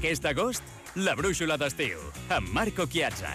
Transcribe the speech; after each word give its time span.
Aquest 0.00 0.24
agost, 0.24 0.64
la 0.96 1.12
brúixola 1.18 1.58
d'estiu, 1.60 2.00
amb 2.32 2.48
Marco 2.56 2.86
Chiazza. 2.88 3.28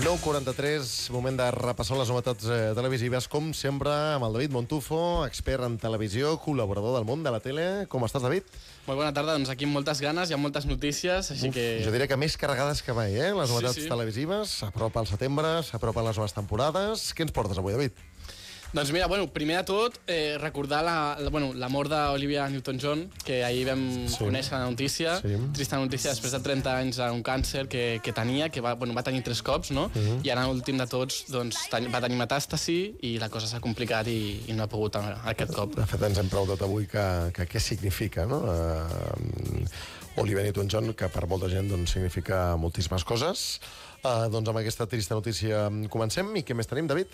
9.43, 0.00 0.88
moment 1.12 1.36
de 1.38 1.46
repassar 1.54 1.98
les 2.00 2.08
novetats 2.10 2.46
eh, 2.50 2.58
televisives, 2.74 3.26
com 3.30 3.50
sempre, 3.54 3.92
amb 4.16 4.24
el 4.26 4.34
David 4.38 4.54
Montufo, 4.56 4.98
expert 5.26 5.62
en 5.66 5.76
televisió, 5.78 6.32
col·laborador 6.42 6.96
del 6.96 7.06
món 7.06 7.22
de 7.22 7.30
la 7.34 7.38
tele. 7.44 7.66
Com 7.92 8.06
estàs, 8.08 8.24
David? 8.24 8.48
Molt 8.88 8.96
bona 9.04 9.12
tarda, 9.14 9.36
doncs 9.36 9.52
aquí 9.52 9.68
amb 9.68 9.76
moltes 9.76 10.00
ganes, 10.02 10.32
hi 10.32 10.34
ha 10.34 10.40
moltes 10.40 10.66
notícies, 10.66 11.30
així 11.36 11.50
Uf, 11.52 11.54
que... 11.58 11.66
Jo 11.84 11.92
diria 11.94 12.08
que 12.10 12.18
més 12.18 12.34
carregades 12.40 12.80
que 12.82 12.96
mai, 12.96 13.12
eh? 13.14 13.30
Les 13.36 13.50
Sí, 13.52 13.54
novetats 13.54 13.78
sí. 13.84 13.90
televisives, 13.92 14.56
s'apropa 14.64 15.04
el 15.04 15.10
setembre, 15.12 15.60
s'apropen 15.68 16.08
les 16.10 16.18
noves 16.18 16.34
temporades. 16.38 17.10
Què 17.14 17.28
ens 17.28 17.36
portes 17.36 17.60
avui, 17.60 17.76
David? 17.76 18.00
Doncs 18.72 18.92
mira, 18.92 19.08
bueno, 19.08 19.26
primer 19.32 19.56
de 19.56 19.64
tot, 19.64 19.96
eh, 20.06 20.36
recordar 20.38 20.84
la, 20.84 21.16
la, 21.18 21.28
bueno, 21.30 21.52
la 21.58 21.68
mort 21.68 21.90
d'Olivia 21.90 22.44
Newton-John, 22.48 23.08
que 23.26 23.40
ahir 23.44 23.64
vam 23.66 24.06
Sí. 24.06 24.18
conèixer 24.22 24.52
la 24.52 24.70
notícia, 24.70 25.16
Sí. 25.20 25.34
trista 25.52 25.76
notícia, 25.76 26.10
després 26.12 26.30
de 26.30 26.38
30 26.38 26.76
anys 26.78 26.96
d'un 26.98 27.20
càncer 27.24 27.66
que, 27.66 27.98
que 28.00 28.12
tenia, 28.12 28.48
que 28.48 28.60
va, 28.60 28.74
bueno, 28.74 28.94
va 28.94 29.02
tenir 29.02 29.24
tres 29.24 29.42
cops, 29.42 29.72
no? 29.72 29.88
Mhm. 29.92 30.20
I 30.24 30.30
ara 30.30 30.46
l'últim 30.46 30.78
de 30.78 30.86
tots 30.86 31.24
doncs, 31.28 31.56
ten, 31.68 31.90
va 31.92 32.00
tenir 32.00 32.16
metàstasi 32.16 32.94
i 33.02 33.18
la 33.18 33.28
cosa 33.28 33.48
s'ha 33.48 33.58
complicat 33.58 34.06
i, 34.06 34.44
i 34.46 34.52
no 34.52 34.62
ha 34.62 34.68
pogut 34.68 34.94
a- 34.96 35.20
aquest 35.24 35.52
cop. 35.52 35.74
De 35.74 35.86
fet, 35.86 36.02
ens 36.02 36.18
hem 36.18 36.28
preguntat 36.28 36.62
avui 36.62 36.86
que, 36.86 37.32
que 37.34 37.48
què 37.48 37.58
significa, 37.58 38.24
no? 38.24 38.38
Uh, 38.38 39.66
Oliver 40.22 40.44
Newton-John, 40.44 40.94
que 40.94 41.08
per 41.08 41.26
molta 41.26 41.48
gent 41.48 41.68
doncs, 41.70 41.90
significa 41.90 42.54
moltíssimes 42.56 43.02
coses. 43.04 43.60
Uh, 44.04 44.28
doncs 44.30 44.48
amb 44.48 44.58
aquesta 44.58 44.86
trista 44.86 45.14
notícia 45.14 45.68
comencem. 45.90 46.30
I 46.36 46.42
què 46.42 46.54
més 46.54 46.66
tenim, 46.66 46.86
David? 46.86 47.08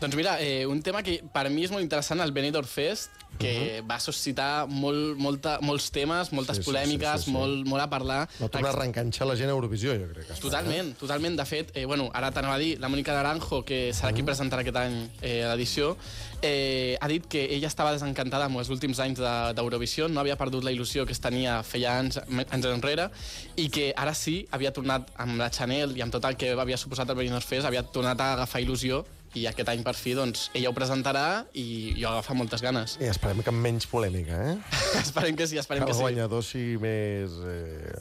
Doncs 0.00 0.14
mira, 0.14 0.36
eh, 0.40 0.64
un 0.64 0.80
tema 0.80 1.02
que 1.02 1.24
per 1.34 1.48
mi 1.50 1.64
és 1.66 1.72
molt 1.74 1.82
interessant, 1.82 2.20
el 2.22 2.30
Benidorm 2.30 2.68
Fest, 2.70 3.10
que 3.38 3.82
va 3.86 3.96
suscitar 4.00 4.66
molt, 4.70 5.16
molta, 5.18 5.56
molts 5.60 5.90
temes, 5.94 6.30
moltes 6.32 6.56
Sí, 6.58 6.62
sí, 6.62 6.68
polèmiques, 6.70 7.18
sí, 7.20 7.24
sí, 7.24 7.30
sí. 7.30 7.34
Molt, 7.34 7.66
molt 7.66 7.82
a 7.82 7.88
parlar. 7.90 8.20
No 8.38 8.48
torna 8.48 8.70
a 8.70 8.76
reenganxar 8.76 9.26
la 9.26 9.34
gent 9.36 9.50
a 9.50 9.56
Eurovisió, 9.56 9.96
jo 9.98 10.06
crec. 10.12 10.26
Que 10.28 10.32
està, 10.36 10.42
Totalment, 10.46 10.92
totalment. 11.00 11.36
De 11.38 11.44
fet, 11.50 11.72
eh, 11.74 11.84
bueno, 11.84 12.08
ara 12.14 12.30
t'anava 12.30 12.54
a 12.54 12.58
dir, 12.62 12.78
la 12.78 12.88
Mònica 12.88 13.12
Naranjo, 13.14 13.64
que 13.66 13.90
serà 13.92 14.12
qui 14.14 14.22
presentarà 14.22 14.62
aquest 14.62 14.76
any 14.76 14.96
eh, 15.20 15.42
l'edició, 15.50 15.96
eh, 16.42 16.96
ha 17.00 17.08
dit 17.10 17.26
que 17.26 17.44
ella 17.58 17.66
estava 17.66 17.92
desencantada 17.92 18.46
amb 18.46 18.58
els 18.62 18.70
últims 18.70 18.98
anys 19.02 19.18
de- 19.18 19.52
d'Eurovisió, 19.54 20.08
no 20.08 20.20
havia 20.20 20.36
perdut 20.38 20.62
la 20.64 20.70
il·lusió 20.72 21.04
que 21.06 21.12
es 21.12 21.20
tenia 21.20 21.62
feia 21.64 21.98
anys, 21.98 22.18
anys 22.50 22.66
enrere, 22.70 23.10
i 23.56 23.68
que 23.68 23.92
ara 23.96 24.14
sí 24.14 24.46
havia 24.52 24.72
tornat 24.72 25.10
amb 25.16 25.38
la 25.38 25.50
Chanel 25.50 25.96
i 25.98 26.02
amb 26.02 26.12
tot 26.12 26.24
el 26.24 26.36
que 26.36 26.52
havia 26.54 26.76
suposat 26.78 27.10
el 27.10 27.16
Benidorm 27.16 27.42
Fest, 27.44 27.66
havia 27.66 27.82
tornat 27.82 28.20
a 28.20 28.32
agafar 28.34 28.62
il·lusió 28.62 29.04
i 29.34 29.46
aquest 29.50 29.68
any 29.72 29.82
per 29.86 29.96
fi 29.98 30.14
doncs, 30.16 30.48
ella 30.56 30.70
ho 30.70 30.76
presentarà 30.76 31.26
i 31.58 31.94
jo 31.98 32.08
agafa 32.12 32.36
moltes 32.38 32.64
ganes. 32.64 32.96
I 33.02 33.10
esperem 33.12 33.42
que 33.44 33.52
amb 33.52 33.60
menys 33.64 33.88
polèmica, 33.90 34.38
eh? 34.52 34.56
esperem 35.04 35.36
que 35.36 35.48
sí, 35.50 35.60
esperem 35.60 35.84
Que 35.84 35.90
que 35.90 35.96
el 35.96 36.00
sí. 36.00 36.06
guanyador 36.08 36.46
sigui 36.46 36.78
més... 36.82 37.36
Eh, 37.44 37.98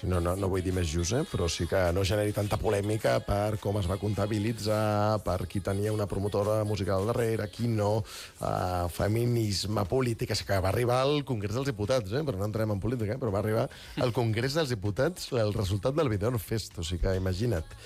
si 0.00 0.06
no, 0.06 0.20
no, 0.22 0.32
no 0.38 0.48
vull 0.48 0.62
dir 0.64 0.72
més 0.72 0.88
just, 0.88 1.12
eh? 1.12 1.24
però 1.28 1.44
sí 1.50 1.66
que 1.68 1.78
no 1.92 2.04
generi 2.08 2.32
tanta 2.32 2.56
polèmica 2.56 3.18
per 3.26 3.58
com 3.60 3.76
es 3.80 3.88
va 3.90 3.98
comptabilitzar, 4.00 5.18
per 5.26 5.44
qui 5.50 5.60
tenia 5.60 5.92
una 5.92 6.06
promotora 6.08 6.62
musical 6.64 7.02
al 7.02 7.10
darrere, 7.10 7.50
qui 7.52 7.68
no, 7.68 7.98
eh, 8.40 8.86
feminisme, 8.94 9.84
política... 9.90 10.32
És 10.32 10.44
que 10.46 10.56
va 10.62 10.70
arribar 10.70 11.02
al 11.02 11.24
Congrés 11.28 11.52
dels 11.58 11.68
Diputats, 11.68 12.14
eh? 12.16 12.22
però 12.24 12.40
no 12.40 12.48
entrem 12.48 12.72
en 12.72 12.80
política, 12.80 13.18
eh? 13.18 13.20
però 13.20 13.34
va 13.34 13.42
arribar 13.42 13.66
al 14.00 14.14
Congrés 14.16 14.56
dels 14.56 14.72
Diputats 14.72 15.28
el 15.36 15.52
resultat 15.52 15.98
del 15.98 16.08
Benidorm 16.08 16.40
Fest, 16.40 16.78
o 16.80 16.86
sigui 16.86 17.02
que 17.04 17.18
imagina't. 17.18 17.76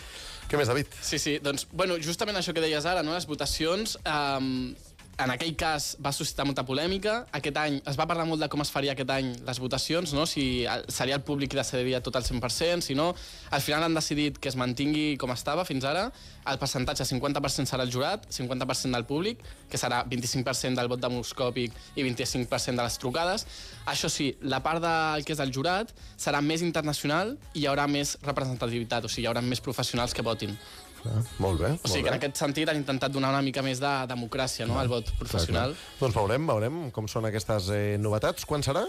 Què 0.49 0.61
més, 0.61 0.69
David? 0.69 0.91
Sí, 1.03 1.19
sí, 1.19 1.39
doncs, 1.43 1.67
bueno, 1.73 1.97
justament 2.03 2.37
això 2.39 2.55
que 2.55 2.63
deies 2.65 2.87
ara, 2.87 3.03
no? 3.03 3.15
les 3.17 3.27
votacions, 3.31 3.97
um, 4.05 4.75
en 5.19 5.31
aquell 5.31 5.53
cas 5.55 5.93
va 6.05 6.11
suscitar 6.13 6.45
molta 6.47 6.65
polèmica. 6.67 7.27
Aquest 7.39 7.57
any 7.61 7.77
es 7.87 7.97
va 7.99 8.07
parlar 8.11 8.25
molt 8.27 8.43
de 8.43 8.49
com 8.51 8.61
es 8.65 8.71
faria 8.75 8.93
aquest 8.97 9.11
any 9.15 9.29
les 9.47 9.61
votacions, 9.63 10.13
no? 10.17 10.25
si 10.27 10.65
el- 10.67 10.85
seria 10.91 11.15
el 11.21 11.23
públic 11.23 11.53
qui 11.53 11.57
decidiria 11.61 12.01
tot 12.03 12.17
al 12.17 12.25
100%, 12.27 12.81
si 12.83 12.95
no... 12.99 13.15
Al 13.55 13.61
final 13.63 13.85
han 13.87 13.95
decidit 13.95 14.39
que 14.43 14.49
es 14.51 14.57
mantingui 14.59 15.17
com 15.21 15.31
estava 15.31 15.65
fins 15.65 15.85
ara, 15.87 16.09
el 16.51 16.59
percentatge 16.59 17.05
50% 17.07 17.71
serà 17.71 17.85
el 17.87 17.93
jurat, 17.95 18.27
50% 18.29 18.91
del 18.99 19.05
públic, 19.07 19.39
que 19.71 19.79
serà 19.79 20.03
25% 20.05 20.75
del 20.75 20.89
vot 20.91 21.01
demoscòpic 21.01 21.73
i 21.95 22.03
25% 22.03 22.75
de 22.75 22.83
les 22.83 22.99
trucades. 22.99 23.47
Això 23.87 24.11
sí, 24.11 24.33
la 24.43 24.63
part 24.67 24.83
del 24.83 25.25
que 25.25 25.33
és 25.37 25.41
el 25.45 25.53
jurat 25.55 25.95
serà 26.19 26.43
més 26.43 26.63
internacional 26.67 27.37
i 27.55 27.63
hi 27.63 27.69
haurà 27.71 27.87
més 27.87 28.17
representativitat, 28.27 29.05
o 29.05 29.09
sigui, 29.09 29.25
hi 29.25 29.31
haurà 29.31 29.41
més 29.47 29.63
professionals 29.63 30.13
que 30.13 30.23
votin. 30.27 30.59
Ah, 31.05 31.23
molt 31.43 31.61
bé. 31.61 31.71
O 31.83 31.89
sigui 31.91 32.05
que 32.07 32.13
en 32.13 32.19
aquest 32.19 32.41
sentit 32.41 32.71
han 32.71 32.81
intentat 32.81 33.13
donar 33.13 33.31
una 33.35 33.43
mica 33.45 33.63
més 33.65 33.81
de 33.83 33.93
democràcia 34.11 34.67
no, 34.69 34.79
al 34.81 34.89
vot 34.89 35.11
professional. 35.21 35.75
Clar, 35.75 35.89
clar. 35.89 36.01
Doncs 36.01 36.19
veurem, 36.21 36.47
veurem 36.49 36.85
com 36.97 37.09
són 37.11 37.29
aquestes 37.29 37.71
eh, 37.75 37.97
novetats. 38.01 38.47
Quan 38.49 38.65
serà? 38.65 38.87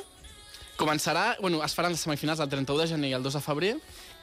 Començarà, 0.76 1.38
bueno, 1.40 1.62
es 1.64 1.72
faran 1.76 1.94
les 1.94 2.02
semifinals 2.04 2.42
el 2.44 2.50
31 2.52 2.82
de 2.82 2.88
gener 2.90 3.10
i 3.14 3.16
el 3.16 3.24
2 3.24 3.38
de 3.38 3.42
febrer 3.44 3.72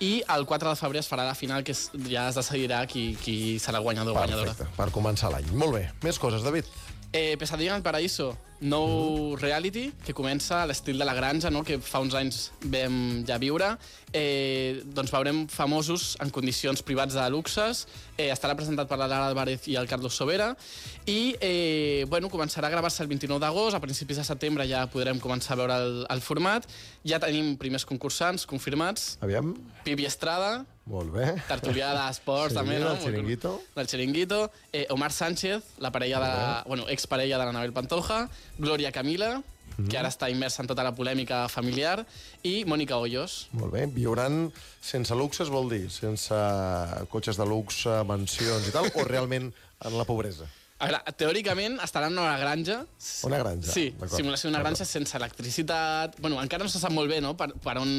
i 0.04 0.10
el 0.34 0.44
4 0.44 0.68
de 0.68 0.76
febrer 0.76 1.00
es 1.00 1.08
farà 1.08 1.24
la 1.24 1.36
final 1.36 1.64
que 1.64 1.72
es, 1.72 1.86
ja 2.10 2.26
es 2.28 2.36
decidirà 2.36 2.82
qui, 2.90 3.12
qui 3.22 3.56
serà 3.62 3.80
el 3.80 3.86
guanyador 3.86 4.12
o 4.12 4.18
guanyadora. 4.18 4.52
Perfecte, 4.52 4.76
per 4.76 4.90
començar 4.92 5.32
l'any. 5.32 5.48
Molt 5.56 5.78
bé. 5.78 5.86
Més 6.04 6.20
coses, 6.20 6.44
David. 6.44 6.68
Eh, 7.12 7.38
Pesadilla 7.40 7.72
en 7.72 7.80
el 7.80 7.86
Paraíso, 7.86 8.34
nou 8.62 9.34
reality 9.40 9.88
que 10.06 10.14
comença 10.14 10.62
a 10.62 10.66
l'estil 10.70 10.98
de 10.98 11.04
la 11.04 11.14
granja, 11.14 11.50
no? 11.50 11.64
que 11.66 11.78
fa 11.82 12.00
uns 12.02 12.14
anys 12.14 12.50
vam 12.62 13.22
ja 13.26 13.38
viure. 13.42 13.74
Eh, 14.12 14.82
doncs 14.94 15.12
veurem 15.12 15.44
famosos 15.48 16.16
en 16.22 16.30
condicions 16.30 16.82
privats 16.86 17.16
de 17.16 17.24
luxes. 17.32 17.86
Eh, 18.16 18.28
estarà 18.30 18.54
presentat 18.58 18.88
per 18.88 18.98
la 19.00 19.08
Lara 19.10 19.30
Álvarez 19.32 19.66
i 19.72 19.76
el 19.80 19.88
Carlos 19.90 20.14
Sobera. 20.14 20.52
I 21.06 21.34
eh, 21.40 22.04
bueno, 22.08 22.30
començarà 22.30 22.68
a 22.68 22.74
gravar-se 22.74 23.02
el 23.02 23.10
29 23.10 23.40
d'agost. 23.42 23.76
A 23.76 23.82
principis 23.82 24.20
de 24.20 24.26
setembre 24.28 24.68
ja 24.70 24.84
podrem 24.92 25.18
començar 25.22 25.56
a 25.56 25.62
veure 25.62 25.80
el, 25.82 26.04
el 26.12 26.22
format. 26.22 26.68
Ja 27.08 27.18
tenim 27.22 27.56
primers 27.58 27.88
concursants 27.88 28.46
confirmats. 28.46 29.16
Aviam. 29.24 29.56
Pipi 29.82 30.06
Estrada, 30.06 30.62
Molt 30.90 31.12
bé. 31.14 31.28
tertulià 31.46 31.92
d'esports 31.94 32.54
també, 32.56 32.78
no? 32.82 32.90
del 32.90 33.02
Chiringuito. 33.04 33.52
Del 33.76 33.86
Chiringuito. 33.86 34.40
Eh, 34.72 34.86
Omar 34.90 35.12
Sánchez, 35.12 35.78
la 35.78 35.92
parella 35.94 36.20
de 36.20 36.68
bueno, 36.68 36.88
exparella 36.88 37.38
de 37.38 37.44
l'Anabel 37.44 37.72
Pantoja. 37.72 38.28
Gloria 38.58 38.92
Camila, 38.92 39.42
Mhm. 39.76 39.88
que 39.88 39.96
ara 39.98 40.08
està 40.10 40.28
immersa 40.30 40.62
en 40.62 40.68
tota 40.68 40.82
la 40.84 40.94
polèmica 40.94 41.48
familiar. 41.48 42.06
I 42.42 42.64
Mònica 42.66 42.96
Hoyos. 42.96 43.48
Molt 43.52 43.72
bé. 43.72 43.86
Viuran 43.86 44.52
sense 44.80 45.14
luxes, 45.14 45.48
vol 45.48 45.70
dir? 45.70 45.90
Sense 45.90 46.34
cotxes 47.08 47.36
de 47.36 47.46
luxe, 47.46 47.88
mansions 48.04 48.68
i 48.68 48.72
tal, 48.74 48.90
o 48.94 49.04
realment 49.04 49.52
en 49.84 49.96
la 49.98 50.04
pobresa? 50.04 50.44
Teòricament 51.16 51.78
estaran 51.84 52.12
en 52.12 52.18
una 52.18 52.38
granja. 52.40 52.80
Una 53.28 53.38
granja, 53.38 53.70
Sí, 53.72 53.84
simulació 54.16 54.50
d'una 54.50 54.62
granja 54.64 54.84
sense 54.88 55.16
electricitat... 55.16 56.16
Bueno, 56.20 56.40
encara 56.42 56.64
no 56.66 56.70
se 56.72 56.80
sap 56.82 56.92
molt 56.94 57.10
bé 57.10 57.20
no? 57.22 57.34
per, 57.38 57.52
per 57.62 57.76
on 57.80 57.92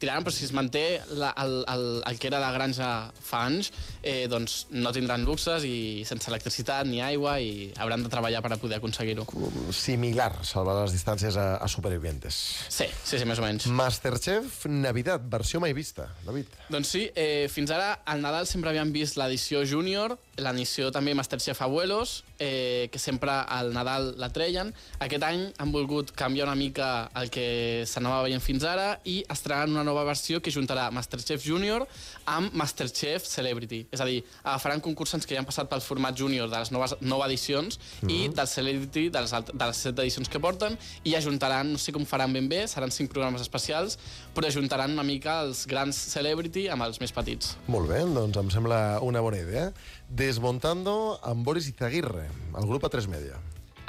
tiraran, 0.00 0.24
però 0.24 0.32
si 0.34 0.46
es 0.46 0.54
manté 0.56 1.02
la, 1.12 1.34
el, 1.44 1.56
el, 1.68 1.84
el 2.08 2.18
que 2.22 2.30
era 2.30 2.40
la 2.40 2.50
granja 2.54 2.88
fa 3.20 3.44
anys, 3.48 3.70
eh, 4.02 4.24
doncs 4.30 4.66
no 4.72 4.92
tindran 4.96 5.26
luxes 5.28 5.66
i 5.68 6.04
sense 6.08 6.30
electricitat 6.32 6.88
ni 6.88 7.02
aigua 7.04 7.36
i 7.44 7.68
hauran 7.80 8.04
de 8.06 8.12
treballar 8.12 8.40
per 8.44 8.54
a 8.56 8.60
poder 8.60 8.80
aconseguir-ho. 8.80 9.26
Similar, 9.74 10.30
salvar 10.46 10.78
les 10.82 10.96
distàncies 10.96 11.36
a, 11.40 11.58
a 11.60 11.68
Supervivientes. 11.68 12.40
Sí, 12.68 12.88
sí, 13.04 13.18
sí, 13.18 13.24
més 13.28 13.40
o 13.40 13.44
menys. 13.44 13.68
Masterchef 13.68 14.64
Navidad, 14.70 15.22
versió 15.30 15.60
mai 15.60 15.74
vista. 15.76 16.08
David. 16.24 16.48
Doncs 16.72 16.94
sí, 16.96 17.04
eh, 17.14 17.46
fins 17.52 17.72
ara 17.74 18.00
al 18.08 18.24
Nadal 18.24 18.48
sempre 18.48 18.72
havíem 18.72 18.92
vist 18.94 19.18
l'edició 19.20 19.64
júnior, 19.68 20.16
l'edició 20.36 20.90
també 20.94 21.14
Masterchef 21.14 21.60
Abuelos, 21.62 22.24
eh, 22.38 22.88
que 22.92 22.98
sempre 22.98 23.30
al 23.30 23.72
Nadal 23.74 24.14
la 24.18 24.30
treien. 24.34 24.72
Aquest 25.04 25.22
any 25.26 25.44
han 25.58 25.72
volgut 25.72 26.10
canviar 26.16 26.48
una 26.48 26.56
mica 26.58 27.10
el 27.20 27.30
que 27.30 27.84
s'anava 27.86 28.22
veient 28.26 28.42
fins 28.42 28.64
ara 28.66 28.98
i 29.04 29.20
estrenaran 29.30 29.74
una 29.74 29.84
nova 29.86 30.04
versió 30.04 30.40
que 30.42 30.52
juntarà 30.54 30.90
Masterchef 30.94 31.44
Junior 31.44 31.86
amb 32.30 32.54
Masterchef 32.54 33.26
Celebrity. 33.28 33.84
És 33.92 34.02
a 34.02 34.08
dir, 34.08 34.22
agafaran 34.42 34.82
concursants 34.84 35.26
que 35.26 35.36
ja 35.36 35.42
han 35.42 35.48
passat 35.48 35.70
pel 35.70 35.84
format 35.84 36.16
júnior 36.18 36.50
de 36.50 36.58
les 36.58 36.72
noves 36.74 36.96
noves 37.00 37.28
edicions 37.28 37.78
i 38.08 38.28
del 38.28 38.48
Celebrity 38.48 39.08
de 39.10 39.24
les, 39.24 39.34
de 39.52 39.64
les 39.64 39.82
set 39.86 39.98
edicions 39.98 40.30
que 40.30 40.40
porten 40.42 40.78
i 41.04 41.14
ajuntaran, 41.18 41.72
no 41.74 41.80
sé 41.80 41.94
com 41.94 42.06
faran 42.08 42.32
ben 42.34 42.48
bé, 42.50 42.64
seran 42.70 42.92
cinc 42.94 43.12
programes 43.12 43.44
especials, 43.44 43.98
però 44.34 44.48
ajuntaran 44.48 44.92
una 44.92 45.06
mica 45.06 45.40
els 45.44 45.64
grans 45.70 45.96
Celebrity 46.14 46.68
amb 46.72 46.86
els 46.86 47.00
més 47.02 47.14
petits. 47.14 47.54
Molt 47.70 47.90
bé, 47.90 48.02
doncs 48.16 48.38
em 48.40 48.50
sembla 48.52 48.80
una 49.04 49.22
bona 49.24 49.40
idea. 49.40 49.70
Desmontando 50.14 51.18
amb 51.26 51.42
Boris 51.42 51.66
Izaguirre, 51.66 52.28
el 52.54 52.66
grup 52.70 52.84
A3 52.86 53.08
Media. 53.10 53.34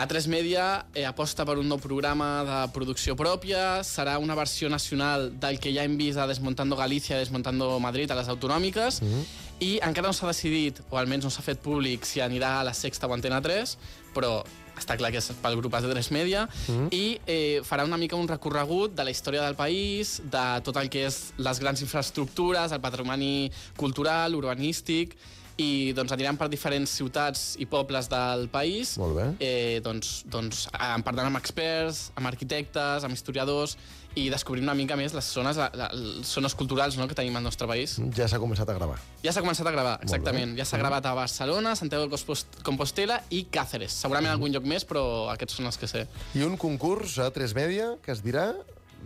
A3 0.02 0.26
Media 0.28 0.88
eh, 0.96 1.04
aposta 1.06 1.46
per 1.46 1.60
un 1.62 1.70
nou 1.70 1.78
programa 1.78 2.30
de 2.48 2.56
producció 2.74 3.14
pròpia, 3.16 3.84
serà 3.86 4.16
una 4.18 4.34
versió 4.34 4.66
nacional 4.74 5.28
del 5.38 5.60
que 5.62 5.70
ja 5.76 5.86
hem 5.86 6.00
vist 6.00 6.18
a 6.18 6.26
Desmontando 6.26 6.80
Galícia, 6.80 7.20
Desmontando 7.22 7.76
Madrid, 7.80 8.10
a 8.10 8.18
les 8.18 8.32
autonòmiques, 8.34 9.04
mm 9.04 9.08
-hmm. 9.08 9.24
i 9.60 9.80
encara 9.86 10.08
no 10.08 10.14
s'ha 10.14 10.26
decidit, 10.34 10.82
o 10.90 10.98
almenys 10.98 11.26
no 11.26 11.30
s'ha 11.30 11.46
fet 11.46 11.62
públic, 11.62 12.06
si 12.06 12.20
anirà 12.22 12.60
a 12.60 12.64
la 12.64 12.74
Sexta 12.74 13.06
o 13.06 13.14
Antena 13.14 13.40
3, 13.40 13.78
però 14.16 14.44
està 14.76 14.98
clar 14.98 15.12
que 15.12 15.20
és 15.20 15.32
pel 15.42 15.56
grup 15.58 15.74
A3 15.74 16.12
Media, 16.12 16.50
mm. 16.68 16.88
i 16.92 17.20
eh, 17.28 17.62
farà 17.64 17.86
una 17.86 17.98
mica 17.98 18.16
un 18.16 18.28
recorregut 18.28 18.96
de 18.96 19.04
la 19.04 19.12
història 19.12 19.44
del 19.44 19.56
país, 19.56 20.22
de 20.24 20.62
tot 20.64 20.76
el 20.78 20.90
que 20.90 21.06
és 21.06 21.34
les 21.38 21.60
grans 21.60 21.82
infraestructures, 21.82 22.72
el 22.72 22.82
patrimoni 22.82 23.52
cultural, 23.78 24.34
urbanístic, 24.34 25.16
i 25.58 25.94
doncs 25.96 26.12
aniran 26.12 26.36
per 26.36 26.50
diferents 26.52 26.92
ciutats 26.98 27.56
i 27.64 27.66
pobles 27.66 28.10
del 28.12 28.50
país 28.52 28.98
Molt 29.00 29.16
bé. 29.16 29.26
eh, 29.40 29.80
doncs, 29.84 30.24
doncs, 30.28 30.66
eh, 30.74 31.02
parlant 31.06 31.28
amb 31.30 31.38
experts, 31.40 32.10
amb 32.16 32.28
arquitectes, 32.28 33.06
amb 33.08 33.14
historiadors 33.16 33.78
i 34.16 34.30
descobrint 34.32 34.64
una 34.64 34.74
mica 34.76 34.96
més 34.96 35.14
les 35.16 35.26
zones, 35.28 35.58
les 35.58 36.28
zones 36.28 36.56
culturals 36.56 36.96
no, 36.98 37.08
que 37.08 37.16
tenim 37.16 37.36
al 37.36 37.44
nostre 37.44 37.68
país. 37.68 37.98
Ja 38.16 38.28
s'ha 38.32 38.40
començat 38.40 38.70
a 38.70 38.74
gravar. 38.78 39.00
Ja 39.24 39.34
s'ha 39.36 39.42
començat 39.44 39.68
a 39.68 39.72
gravar, 39.76 39.98
exactament. 40.04 40.56
Ja 40.58 40.64
s'ha 40.64 40.78
gravat 40.80 41.06
a 41.06 41.14
Barcelona, 41.14 41.76
Santiago 41.76 42.06
de 42.08 42.12
Compos- 42.16 42.46
Compostela 42.64 43.22
i 43.30 43.46
Càceres. 43.52 43.92
Segurament 43.92 44.32
algun 44.32 44.52
lloc 44.54 44.64
més, 44.64 44.86
però 44.88 45.30
aquests 45.34 45.56
són 45.60 45.66
els 45.68 45.78
que 45.78 45.88
sé. 45.88 46.06
I 46.34 46.44
un 46.48 46.56
concurs 46.56 47.18
a 47.20 47.30
3 47.32 47.54
Media 47.56 47.96
que 48.04 48.12
es 48.16 48.24
dirà 48.24 48.54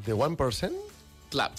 The 0.05 0.13
1%? 0.13 0.73
Clap. 1.33 1.53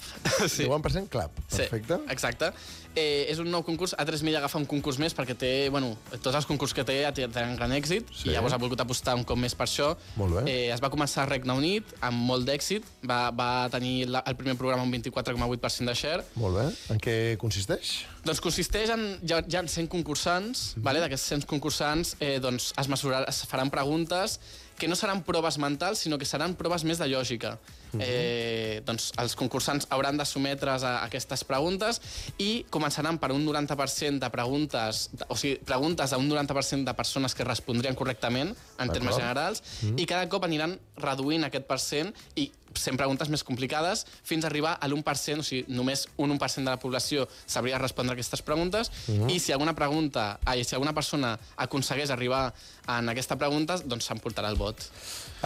Sí. 0.48 0.64
The 0.64 0.68
1% 0.68 1.08
Club. 1.08 1.30
Perfecte. 1.48 1.96
Sí, 1.96 2.12
exacte. 2.12 2.52
Eh, 2.98 3.28
és 3.30 3.38
un 3.38 3.46
nou 3.52 3.62
concurs. 3.62 3.92
A3 3.94 4.24
Media 4.26 4.40
agafa 4.40 4.58
un 4.58 4.64
concurs 4.66 4.96
més 4.98 5.14
perquè 5.14 5.36
té, 5.38 5.50
bueno, 5.70 5.92
tots 6.24 6.34
els 6.34 6.46
concursos 6.48 6.74
que 6.74 6.82
té 6.82 6.96
ja 7.04 7.12
tenen 7.14 7.52
gran 7.54 7.70
èxit 7.76 8.08
Sí. 8.10 8.26
i 8.28 8.32
llavors 8.34 8.56
ha 8.56 8.58
volgut 8.58 8.80
apostar 8.82 9.14
un 9.14 9.22
cop 9.22 9.38
més 9.38 9.54
per 9.54 9.68
això. 9.68 9.92
Molt 10.18 10.40
bé. 10.40 10.42
Eh, 10.50 10.72
es 10.74 10.82
va 10.82 10.90
començar 10.90 11.22
al 11.22 11.30
Regne 11.30 11.54
Unit 11.54 11.94
amb 12.02 12.18
molt 12.26 12.48
d'èxit. 12.48 12.82
Va, 13.06 13.30
va 13.30 13.68
tenir 13.70 14.08
la, 14.10 14.24
el 14.26 14.34
primer 14.34 14.56
programa 14.58 14.82
un 14.82 14.90
24,8% 14.90 15.86
de 15.86 15.94
share. 15.94 16.24
Molt 16.34 16.58
bé. 16.58 16.66
En 16.96 16.98
què 16.98 17.16
consisteix? 17.38 18.00
Doncs 18.26 18.42
consisteix 18.42 18.90
en... 18.90 19.06
Ha, 19.22 19.38
hi 19.46 19.56
ha 19.60 19.62
100 19.62 19.86
concursants, 19.88 20.72
Mhm. 20.74 20.82
vale? 20.82 21.00
d'aquests 21.06 21.28
100 21.36 21.46
concursants 21.46 22.16
eh, 22.18 22.40
doncs 22.42 22.72
es, 22.76 22.88
mesurar, 22.90 23.22
es 23.30 23.44
faran 23.46 23.70
preguntes 23.70 24.40
que 24.76 24.88
no 24.88 24.96
seran 24.98 25.22
proves 25.22 25.58
mentals, 25.62 26.00
sinó 26.02 26.18
que 26.18 26.24
seran 26.26 26.56
proves 26.58 26.82
més 26.88 26.98
de 26.98 27.06
lògica. 27.06 27.54
Mhm. 27.92 28.00
eh, 28.04 28.82
doncs 28.86 29.10
els 29.18 29.34
concursants 29.36 29.86
hauran 29.90 30.16
de 30.16 30.24
sometre's 30.24 30.84
a 30.84 31.04
aquestes 31.04 31.44
preguntes 31.44 32.00
i 32.38 32.64
començaran 32.70 33.18
per 33.18 33.32
un 33.32 33.44
90% 33.44 34.20
de 34.20 34.30
preguntes, 34.30 35.08
o 35.28 35.36
sigui, 35.36 35.56
preguntes 35.64 36.12
a 36.12 36.18
un 36.18 36.28
90% 36.28 36.84
de 36.84 36.94
persones 36.94 37.34
que 37.34 37.44
respondrien 37.44 37.94
correctament, 37.94 38.54
en 38.78 38.92
termes 38.92 39.16
generals, 39.16 39.62
i 39.96 40.06
cada 40.06 40.28
cop 40.28 40.44
aniran 40.44 40.78
reduint 40.96 41.44
aquest 41.44 41.66
percent 41.66 42.14
i 42.36 42.50
100 42.74 42.98
preguntes 43.00 43.30
més 43.32 43.44
complicades 43.46 44.04
fins 44.26 44.44
a 44.44 44.50
arribar 44.50 44.76
a 44.78 44.88
l'1%, 44.88 45.42
o 45.42 45.46
sigui, 45.46 45.64
només 45.72 46.06
un 46.16 46.32
1% 46.36 46.64
de 46.64 46.70
la 46.70 46.78
població 46.80 47.26
sabria 47.46 47.80
respondre 47.82 48.14
aquestes 48.14 48.42
preguntes 48.46 48.92
i 49.28 49.38
si 49.42 49.52
alguna 49.52 49.74
pregunta, 49.74 50.38
ai, 50.44 50.64
si 50.64 50.76
alguna 50.76 50.94
persona 50.96 51.36
aconsegueix 51.56 52.10
arribar 52.10 52.50
en 52.90 53.10
aquesta 53.12 53.38
pregunta, 53.40 53.78
doncs 53.84 54.08
s'emportarà 54.10 54.50
el 54.50 54.58
vot. 54.60 54.86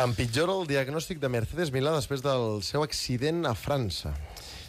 Empitjora 0.01 0.55
el 0.59 0.69
diagnòstic 0.71 1.21
de 1.23 1.31
Mercedes 1.33 1.73
Milà 1.75 1.95
després 1.97 2.25
del 2.25 2.63
seu 2.67 2.85
accident 2.87 3.45
a 3.47 3.55
França. 3.55 4.15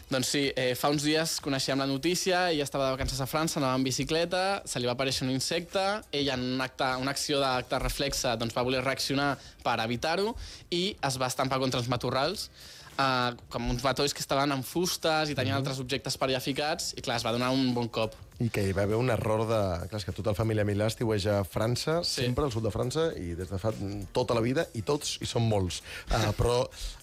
Doncs 0.06 0.30
sí, 0.30 0.44
eh, 0.54 0.76
fa 0.78 0.92
uns 0.94 1.02
dies 1.02 1.40
coneixíem 1.42 1.80
la 1.82 1.88
notícia, 1.90 2.44
ella 2.52 2.66
estava 2.68 2.86
de 2.86 2.94
vacances 2.94 3.22
a 3.24 3.26
França, 3.26 3.58
anava 3.58 3.80
en 3.80 3.86
bicicleta, 3.88 4.62
se 4.70 4.78
li 4.78 4.86
va 4.86 4.94
aparèixer 4.94 5.26
un 5.26 5.34
insecte, 5.34 5.82
ella 6.14 6.36
en 6.38 6.44
un 6.54 6.62
acte, 6.62 6.92
una 7.02 7.16
acció 7.16 7.40
d'acte 7.42 7.80
reflexe 7.82 8.36
doncs, 8.38 8.54
va 8.54 8.66
voler 8.68 8.84
reaccionar 8.86 9.32
per 9.66 9.80
evitar-ho 9.82 10.36
i 10.70 10.84
es 11.10 11.18
va 11.18 11.32
estampar 11.34 11.58
contra 11.64 11.82
els 11.82 11.90
matorrals, 11.90 12.52
eh, 13.00 13.32
com 13.50 13.72
uns 13.72 13.82
batolls 13.82 14.14
que 14.14 14.22
estaven 14.24 14.54
en 14.54 14.62
fustes 14.64 15.32
i 15.32 15.38
tenien 15.38 15.58
altres 15.58 15.82
objectes 15.82 16.18
per 16.22 16.30
allà 16.30 16.42
ficats, 16.44 16.94
i 16.96 17.02
clar, 17.02 17.18
es 17.20 17.26
va 17.26 17.34
donar 17.36 17.52
un 17.56 17.74
bon 17.74 17.90
cop. 17.90 18.16
I 18.44 18.50
que 18.52 18.66
hi 18.68 18.74
va 18.76 18.84
haver 18.84 18.98
un 19.00 19.10
error 19.14 19.46
de... 19.48 19.62
Clar, 19.90 20.02
que 20.04 20.14
tota 20.16 20.34
la 20.34 20.38
família 20.38 20.66
Milà 20.68 20.90
estiueja 20.92 21.40
a 21.40 21.46
França, 21.48 22.02
sí. 22.04 22.26
sempre 22.26 22.44
al 22.44 22.52
sud 22.52 22.66
de 22.68 22.74
França, 22.74 23.08
i 23.16 23.32
des 23.38 23.52
de 23.52 23.60
fa 23.62 23.72
tota 24.16 24.36
la 24.36 24.44
vida, 24.44 24.68
i 24.76 24.84
tots, 24.84 25.16
i 25.24 25.30
són 25.30 25.48
molts. 25.48 25.82
Uh, 26.12 26.30
però 26.36 26.58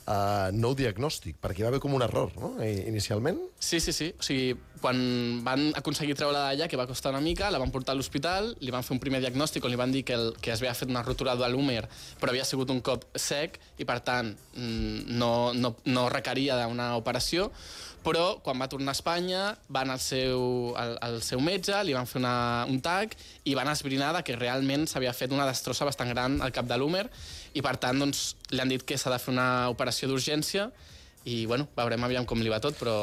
uh, 0.06 0.50
no 0.54 0.72
diagnòstic, 0.78 1.38
perquè 1.42 1.62
hi 1.62 1.66
va 1.66 1.72
haver 1.72 1.82
com 1.84 1.94
un 1.98 2.04
error, 2.06 2.32
no?, 2.38 2.54
inicialment. 2.64 3.40
Sí, 3.62 3.78
sí, 3.78 3.92
sí. 3.92 4.08
O 4.18 4.24
sigui, 4.26 4.56
quan 4.82 4.98
van 5.46 5.68
aconseguir 5.78 6.16
treure-la 6.18 6.48
d'allà, 6.48 6.66
que 6.66 6.76
va 6.76 6.88
costar 6.90 7.12
una 7.12 7.20
mica, 7.22 7.46
la 7.54 7.60
van 7.62 7.70
portar 7.70 7.94
a 7.94 7.96
l'hospital, 7.96 8.48
li 8.58 8.72
van 8.74 8.82
fer 8.82 8.96
un 8.96 9.00
primer 9.00 9.20
diagnòstic 9.22 9.62
on 9.62 9.70
li 9.70 9.78
van 9.78 9.92
dir 9.94 10.00
que, 10.02 10.16
el, 10.18 10.32
que 10.42 10.50
es 10.50 10.58
havia 10.58 10.72
fet 10.74 10.90
una 10.90 11.04
rotura 11.06 11.36
de 11.38 11.46
l'húmer, 11.46 11.84
però 12.18 12.32
havia 12.32 12.42
sigut 12.44 12.72
un 12.74 12.80
cop 12.82 13.04
sec 13.14 13.60
i, 13.78 13.86
per 13.86 14.00
tant, 14.02 14.32
mm, 14.58 15.14
no, 15.14 15.52
no, 15.54 15.76
no 15.86 16.08
requeria 16.10 16.56
d'una 16.58 16.88
operació, 16.98 17.52
però 18.02 18.24
quan 18.42 18.58
va 18.58 18.66
tornar 18.66 18.96
a 18.96 18.98
Espanya 18.98 19.42
van 19.70 19.92
al 19.94 20.00
seu, 20.02 20.72
al, 20.74 20.96
al 21.06 21.20
seu 21.22 21.38
metge, 21.38 21.76
li 21.86 21.94
van 21.94 22.10
fer 22.10 22.18
una, 22.18 22.34
un 22.66 22.80
TAC 22.82 23.14
i 23.46 23.54
van 23.54 23.70
esbrinar 23.70 24.10
que 24.26 24.34
realment 24.40 24.88
s'havia 24.90 25.12
fet 25.14 25.30
una 25.30 25.46
destrossa 25.46 25.86
bastant 25.86 26.10
gran 26.10 26.40
al 26.42 26.50
cap 26.50 26.66
de 26.66 26.80
l'húmer 26.82 27.04
i 27.54 27.62
per 27.62 27.76
tant 27.78 28.02
doncs, 28.02 28.32
li 28.50 28.58
han 28.58 28.74
dit 28.74 28.82
que 28.82 28.98
s'ha 28.98 29.14
de 29.14 29.20
fer 29.22 29.30
una 29.30 29.70
operació 29.70 30.10
d'urgència 30.10 30.66
i 31.30 31.44
bueno, 31.46 31.68
veurem 31.78 32.10
aviam 32.10 32.26
com 32.26 32.42
li 32.42 32.50
va 32.50 32.58
tot, 32.58 32.74
però 32.82 32.98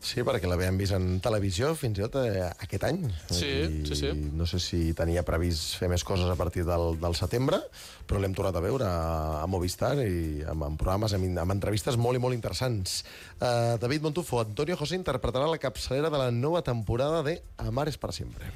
Sí, 0.00 0.22
perquè 0.26 0.48
l'havíem 0.48 0.78
vist 0.78 0.94
en 0.96 1.18
televisió 1.24 1.72
fins 1.78 1.98
i 1.98 2.04
tot 2.06 2.20
eh, 2.22 2.46
aquest 2.62 2.86
any. 2.88 3.02
Sí, 3.30 3.48
I 3.48 3.84
sí, 3.88 3.98
sí. 4.02 4.12
No 4.36 4.46
sé 4.48 4.60
si 4.62 4.80
tenia 4.96 5.24
previst 5.26 5.76
fer 5.80 5.90
més 5.92 6.04
coses 6.06 6.28
a 6.30 6.36
partir 6.38 6.64
del, 6.68 6.94
del 7.00 7.16
setembre, 7.18 7.60
però 8.06 8.20
l'hem 8.22 8.34
tornat 8.36 8.56
a 8.56 8.62
veure 8.62 8.86
a, 8.86 9.42
a 9.42 9.46
Movistar 9.50 9.94
i 10.04 10.44
amb, 10.46 10.68
amb 10.68 10.78
programes, 10.78 11.14
amb, 11.16 11.26
amb 11.42 11.56
entrevistes 11.56 11.98
molt 11.98 12.18
i 12.18 12.22
molt 12.22 12.36
interessants. 12.36 13.00
Uh, 13.36 13.74
David 13.82 14.06
Montufo, 14.06 14.38
Antonio 14.40 14.76
José 14.78 14.96
interpretarà 14.98 15.48
la 15.50 15.58
capçalera 15.60 16.10
de 16.12 16.20
la 16.20 16.30
nova 16.30 16.62
temporada 16.62 17.22
de 17.26 17.40
Amares 17.58 17.98
para 17.98 18.14
siempre. 18.14 18.46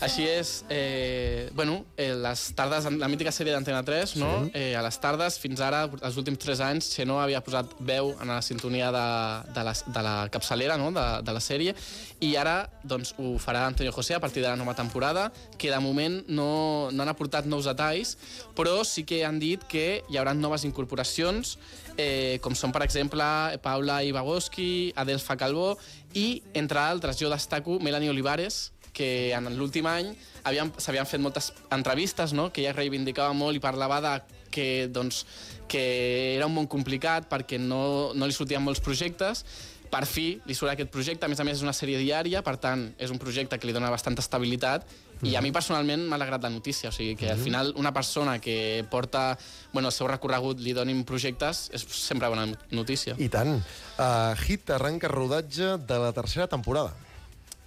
Així 0.00 0.26
és, 0.28 0.54
eh, 0.70 1.50
bueno, 1.54 1.84
eh, 1.96 2.12
les 2.14 2.44
tardes, 2.54 2.86
la 2.86 3.10
mítica 3.10 3.32
sèrie 3.34 3.52
d'Antena 3.52 3.82
3, 3.82 4.16
no? 4.22 4.30
Sí. 4.44 4.52
Eh, 4.54 4.76
a 4.78 4.82
les 4.86 5.00
tardes, 5.02 5.38
fins 5.42 5.60
ara, 5.60 5.84
els 6.00 6.16
últims 6.20 6.38
3 6.38 6.62
anys, 6.68 6.92
Xenó 6.94 7.18
havia 7.20 7.42
posat 7.44 7.74
veu 7.80 8.14
en 8.20 8.30
la 8.30 8.40
sintonia 8.42 8.92
de, 8.94 9.06
de, 9.52 9.66
la, 9.66 9.74
de 9.98 10.06
la 10.06 10.16
capçalera, 10.32 10.78
no?, 10.78 10.91
de, 10.94 11.06
de 11.26 11.32
la 11.32 11.40
sèrie, 11.40 11.74
i 12.20 12.34
ara, 12.36 12.68
doncs, 12.84 13.14
ho 13.18 13.36
farà 13.42 13.66
Antonio 13.66 13.92
José 13.92 14.14
a 14.14 14.20
partir 14.20 14.42
de 14.42 14.48
la 14.48 14.56
nova 14.56 14.74
temporada, 14.74 15.32
que 15.58 15.70
de 15.70 15.78
moment 15.80 16.20
no, 16.28 16.90
no 16.92 17.02
han 17.02 17.08
aportat 17.12 17.46
nous 17.46 17.66
detalls, 17.68 18.16
però 18.56 18.82
sí 18.84 19.04
que 19.04 19.24
han 19.24 19.38
dit 19.42 19.64
que 19.68 20.02
hi 20.08 20.18
haurà 20.20 20.34
noves 20.34 20.64
incorporacions, 20.68 21.56
eh, 21.96 22.38
com 22.42 22.54
són, 22.56 22.72
per 22.72 22.82
exemple, 22.86 23.24
Paula 23.62 24.02
Ibagoski, 24.04 24.92
Adelfa 24.96 25.36
Calvó, 25.36 25.74
i, 26.14 26.42
entre 26.54 26.78
altres, 26.80 27.18
jo 27.20 27.30
destaco 27.32 27.78
Melanie 27.80 28.10
Olivares, 28.10 28.72
que 28.92 29.32
en 29.32 29.46
l'últim 29.56 29.86
any 29.88 30.10
havien- 30.44 30.72
s'havien 30.76 31.06
fet 31.08 31.20
moltes 31.20 31.52
entrevistes, 31.72 32.34
no? 32.36 32.50
que 32.52 32.60
ella 32.60 32.74
reivindicava 32.76 33.32
molt 33.32 33.56
i 33.56 33.60
parlava 33.64 34.00
de 34.04 34.10
que, 34.52 34.88
doncs, 34.92 35.24
que 35.66 36.36
era 36.36 36.44
un 36.44 36.52
món 36.52 36.66
complicat 36.68 37.24
perquè 37.30 37.56
no, 37.56 38.12
no 38.12 38.28
li 38.28 38.34
sortien 38.36 38.60
molts 38.60 38.82
projectes. 38.84 39.46
Per 39.92 40.06
fi 40.08 40.26
li 40.48 40.54
surt 40.56 40.72
aquest 40.72 40.88
projecte, 40.88 41.26
a 41.26 41.28
més 41.28 41.40
a 41.42 41.44
més 41.44 41.58
és 41.58 41.64
una 41.66 41.74
sèrie 41.76 41.98
diària, 42.00 42.40
per 42.40 42.56
tant 42.56 42.86
és 42.96 43.10
un 43.12 43.18
projecte 43.20 43.58
que 43.60 43.68
li 43.68 43.74
dona 43.76 43.90
bastanta 43.92 44.24
estabilitat 44.24 44.86
i 45.28 45.36
a 45.36 45.42
mi 45.44 45.52
personalment 45.54 46.06
m'ha 46.08 46.16
alegrat 46.16 46.42
la 46.42 46.50
notícia, 46.50 46.88
o 46.88 46.94
sigui 46.96 47.14
que 47.20 47.28
al 47.30 47.38
final 47.38 47.74
una 47.76 47.92
persona 47.92 48.38
que 48.40 48.86
porta 48.90 49.36
bueno, 49.72 49.92
el 49.92 49.94
seu 49.94 50.08
recorregut 50.08 50.64
li 50.64 50.72
donin 50.74 51.04
projectes 51.04 51.68
és 51.76 51.84
sempre 51.92 52.32
bona 52.32 52.48
notícia. 52.72 53.14
I 53.20 53.28
tant. 53.30 53.60
Uh, 54.00 54.32
Hit 54.42 54.72
arranca 54.74 55.12
rodatge 55.12 55.76
de 55.78 56.00
la 56.02 56.10
tercera 56.16 56.48
temporada. 56.48 56.96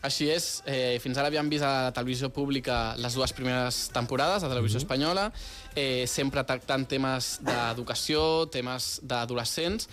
Així 0.05 0.27
és, 0.29 0.61
eh, 0.69 1.00
fins 1.01 1.17
ara 1.17 1.31
havíem 1.31 1.47
vist 1.50 1.65
a 1.65 1.88
la 1.88 1.93
televisió 1.93 2.29
pública 2.29 2.95
les 3.01 3.15
dues 3.17 3.31
primeres 3.33 3.88
temporades, 3.93 4.43
a 4.43 4.50
televisió 4.51 4.77
espanyola, 4.77 5.31
eh, 5.73 6.05
sempre 6.05 6.43
tractant 6.43 6.85
temes 6.85 7.39
d'educació, 7.41 8.45
temes 8.51 9.00
d'adolescents. 9.01 9.89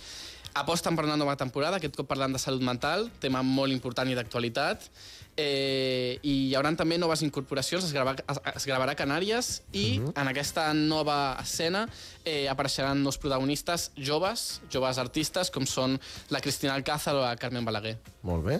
Aposten 0.53 0.93
per 0.95 1.07
una 1.07 1.17
nova 1.17 1.33
temporada, 1.33 1.79
aquest 1.79 1.95
cop 1.97 2.05
parlant 2.05 2.35
de 2.35 2.39
salut 2.41 2.61
mental, 2.61 3.07
tema 3.21 3.41
molt 3.41 3.73
important 3.73 4.09
i 4.09 4.13
d'actualitat. 4.13 4.85
Eh, 5.33 6.19
I 6.21 6.33
hi 6.33 6.51
haurà 6.53 6.69
també 6.77 6.99
noves 7.01 7.23
incorporacions, 7.25 7.87
es, 7.87 7.93
grava, 7.95 8.13
es, 8.13 8.39
es 8.51 8.67
gravarà 8.69 8.93
Canàries 8.93 9.63
i 9.73 9.97
en 9.97 10.29
aquesta 10.29 10.67
nova 10.77 11.39
escena 11.41 11.87
eh, 12.21 12.45
apareixeran 12.51 13.01
nous 13.01 13.17
protagonistes 13.17 13.89
joves, 13.97 14.61
joves 14.69 15.01
artistes, 15.01 15.49
com 15.49 15.65
són 15.65 15.97
la 16.29 16.41
Cristina 16.43 16.77
Alcázar 16.77 17.15
o 17.17 17.23
la 17.25 17.33
Carmen 17.41 17.65
Balaguer. 17.65 17.95
Molt 18.21 18.45
bé. 18.45 18.59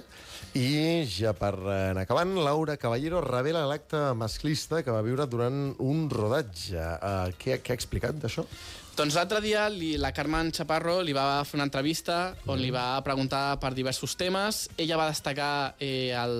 I 0.57 1.05
ja 1.09 1.35
per 1.37 1.53
eh, 1.61 1.77
anar 1.91 2.07
acabant, 2.07 2.33
Laura 2.41 2.79
Caballero 2.81 3.21
revela 3.21 3.67
l'acte 3.69 4.01
masclista 4.17 4.81
que 4.81 4.93
va 4.93 5.05
viure 5.05 5.29
durant 5.29 5.75
un 5.77 6.07
rodatge. 6.09 6.81
Uh, 6.81 7.29
què, 7.37 7.61
què 7.61 7.73
ha 7.73 7.77
explicat 7.77 8.17
d'això? 8.17 8.47
Doncs 8.93 9.15
l'altre 9.17 9.39
dia 9.41 9.63
li, 9.73 9.95
la 9.97 10.11
Carmen 10.13 10.51
Chaparro 10.53 10.99
li 11.01 11.15
va 11.17 11.39
fer 11.49 11.57
una 11.57 11.65
entrevista 11.65 12.35
on 12.45 12.59
li 12.61 12.69
va 12.69 12.99
preguntar 13.01 13.55
per 13.57 13.71
diversos 13.73 14.13
temes. 14.19 14.67
Ella 14.77 14.99
va 15.01 15.07
destacar 15.09 15.73
eh, 15.81 16.11
el, 16.13 16.35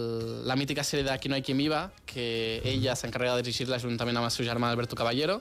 la 0.46 0.54
mítica 0.56 0.84
sèrie 0.86 1.02
de 1.08 1.10
Aquí 1.10 1.30
no 1.30 1.34
hay 1.36 1.42
quien 1.42 1.58
viva, 1.58 1.88
que 2.06 2.62
ella 2.64 2.94
s'encarrega 2.96 3.40
de 3.40 3.42
dirigir-la 3.48 3.80
juntament 3.82 4.20
amb 4.22 4.28
el 4.30 4.34
seu 4.36 4.46
germà 4.46 4.70
Alberto 4.70 4.94
Caballero, 4.96 5.40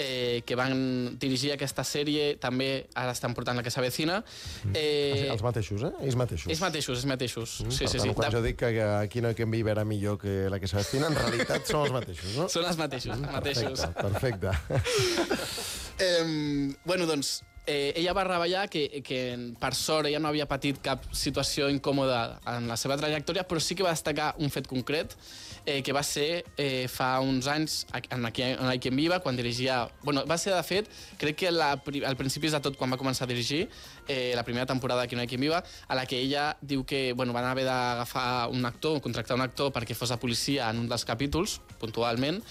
eh, 0.00 0.40
que 0.48 0.56
van 0.56 1.18
dirigir 1.20 1.52
aquesta 1.52 1.84
sèrie, 1.84 2.38
també 2.40 2.86
ara 2.96 3.12
estan 3.12 3.36
portant 3.36 3.60
la 3.60 3.64
que 3.66 3.70
s'avecina. 3.74 4.22
Eh... 4.72 5.26
Eh, 5.26 5.28
Els 5.34 5.44
mateixos, 5.44 5.84
eh? 5.90 5.92
Ells 6.06 6.16
mateixos. 6.16 6.48
ells 6.48 6.64
mateixos, 6.64 6.96
ells 7.02 7.10
mateixos. 7.12 7.58
Mm, 7.66 7.76
Sí, 7.76 7.84
per 7.84 7.92
sí, 7.92 7.98
tant, 8.00 8.08
sí. 8.08 8.16
quan 8.16 8.32
jo 8.32 8.42
dic 8.48 8.56
que 8.64 8.72
aquí 8.88 9.20
no 9.20 9.28
hi 9.28 9.36
quien 9.36 9.52
vive 9.52 9.74
era 9.76 9.84
millor 9.84 10.16
que 10.24 10.48
la 10.48 10.56
que 10.58 10.72
s'avecina, 10.72 11.12
en 11.12 11.20
realitat 11.20 11.68
són 11.68 11.84
els 11.84 11.92
mateixos, 12.00 12.32
no? 12.40 12.48
Són 12.48 12.64
els 12.64 12.80
mateixos, 12.80 13.12
els 13.18 13.28
mateixos. 13.28 13.84
Perfecte, 14.00 14.56
perfecte. 14.72 15.59
Eh, 16.00 16.74
bueno, 16.84 17.06
doncs, 17.06 17.44
eh, 17.70 17.92
ella 17.94 18.12
va 18.12 18.24
revelar 18.26 18.64
que, 18.68 19.02
que 19.06 19.20
per 19.60 19.70
sort 19.78 20.08
ella 20.08 20.18
no 20.18 20.30
havia 20.30 20.48
patit 20.50 20.80
cap 20.82 21.04
situació 21.14 21.68
incòmoda 21.70 22.40
en 22.56 22.66
la 22.66 22.76
seva 22.80 22.96
trajectòria, 22.98 23.46
però 23.46 23.62
sí 23.62 23.76
que 23.78 23.86
va 23.86 23.94
destacar 23.94 24.32
un 24.42 24.50
fet 24.50 24.66
concret, 24.66 25.14
eh, 25.64 25.78
que 25.86 25.94
va 25.94 26.02
ser 26.02 26.42
eh, 26.56 26.88
fa 26.90 27.12
uns 27.22 27.46
anys 27.46 27.84
en 28.10 28.26
Aquí, 28.26 28.42
en 28.42 28.66
Aquí 28.72 28.90
en 28.90 28.96
Viva, 28.96 29.20
quan 29.20 29.38
dirigia... 29.38 29.84
Bueno, 30.02 30.24
va 30.26 30.38
ser, 30.38 30.54
de 30.56 30.62
fet, 30.66 30.90
crec 31.20 31.38
que 31.44 31.54
la, 31.54 31.70
al 31.78 32.18
principi 32.18 32.50
de 32.50 32.60
tot, 32.64 32.74
quan 32.80 32.90
va 32.90 32.98
començar 32.98 33.28
a 33.28 33.30
dirigir, 33.30 33.68
eh, 34.08 34.32
la 34.34 34.42
primera 34.42 34.66
temporada 34.66 35.04
d'Aquí 35.04 35.14
no 35.14 35.22
Aquí 35.22 35.38
en 35.38 35.46
Viva, 35.46 35.62
a 35.62 35.94
la 35.94 36.06
que 36.10 36.18
ella 36.18 36.56
diu 36.60 36.82
que 36.84 37.12
bueno, 37.12 37.32
van 37.32 37.46
haver 37.46 37.68
d'agafar 37.68 38.48
un 38.50 38.66
actor, 38.66 38.98
contractar 39.00 39.38
un 39.38 39.46
actor 39.46 39.70
perquè 39.70 39.94
fos 39.94 40.10
a 40.10 40.18
policia 40.18 40.70
en 40.70 40.82
un 40.82 40.90
dels 40.90 41.06
capítols, 41.06 41.60
puntualment, 41.78 42.42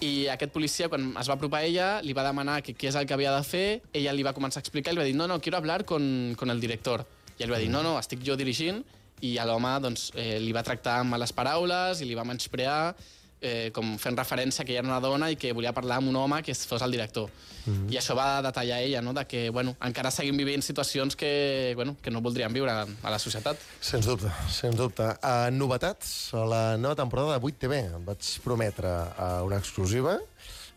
i 0.00 0.28
aquest 0.32 0.52
policia, 0.54 0.88
quan 0.88 1.10
es 1.18 1.28
va 1.28 1.36
apropar 1.36 1.60
a 1.60 1.68
ella, 1.68 1.88
li 2.06 2.14
va 2.16 2.24
demanar 2.24 2.60
que 2.64 2.72
què 2.76 2.88
és 2.88 2.96
el 2.96 3.08
que 3.08 3.16
havia 3.16 3.34
de 3.34 3.42
fer, 3.44 3.66
ella 3.92 4.14
li 4.14 4.24
va 4.24 4.32
començar 4.36 4.59
explicar 4.60 4.92
i 4.92 4.96
li 4.96 5.02
va 5.02 5.08
dir, 5.08 5.16
no, 5.16 5.26
no, 5.26 5.40
quiero 5.40 5.58
hablar 5.58 5.84
con, 5.84 6.34
con 6.38 6.50
el 6.50 6.60
director. 6.60 7.04
I 7.38 7.46
ell 7.46 7.52
va 7.52 7.60
dir, 7.60 7.70
no, 7.72 7.82
no, 7.82 7.96
estic 7.98 8.22
jo 8.26 8.36
dirigint, 8.36 8.82
i 9.24 9.36
a 9.38 9.46
l'home 9.48 9.72
doncs, 9.84 10.10
eh, 10.16 10.38
li 10.40 10.52
va 10.56 10.64
tractar 10.64 11.00
amb 11.00 11.16
males 11.16 11.32
paraules 11.36 12.00
i 12.00 12.08
li 12.08 12.16
va 12.16 12.24
menysprear, 12.28 12.94
eh, 13.40 13.70
com 13.72 13.96
fent 14.00 14.16
referència 14.18 14.64
que 14.64 14.74
ella 14.74 14.82
era 14.84 14.90
una 14.90 15.00
dona 15.00 15.30
i 15.32 15.38
que 15.40 15.52
volia 15.56 15.72
parlar 15.76 15.98
amb 16.00 16.10
un 16.10 16.18
home 16.20 16.42
que 16.44 16.54
fos 16.54 16.82
el 16.82 16.92
director. 16.92 17.30
Mm 17.66 17.72
-hmm. 17.72 17.92
I 17.92 17.96
això 17.98 18.14
va 18.16 18.42
detallar 18.42 18.80
ella, 18.80 19.00
no? 19.02 19.12
de 19.12 19.24
que 19.26 19.50
bueno, 19.50 19.76
encara 19.80 20.10
seguim 20.10 20.36
vivint 20.36 20.62
situacions 20.62 21.16
que, 21.16 21.72
bueno, 21.74 21.96
que 22.02 22.10
no 22.10 22.20
voldríem 22.20 22.52
viure 22.52 22.70
a 22.70 23.10
la 23.10 23.18
societat. 23.18 23.56
Sens 23.80 24.06
dubte, 24.06 24.30
sens 24.50 24.76
dubte. 24.76 25.02
Uh, 25.02 25.50
novetats 25.50 26.34
a 26.34 26.44
la 26.44 26.76
nova 26.76 26.94
temporada 26.94 27.38
de 27.38 27.44
8TV. 27.44 27.94
Em 27.94 28.04
vaig 28.04 28.40
prometre 28.44 28.88
uh, 28.88 29.44
una 29.44 29.56
exclusiva 29.56 30.18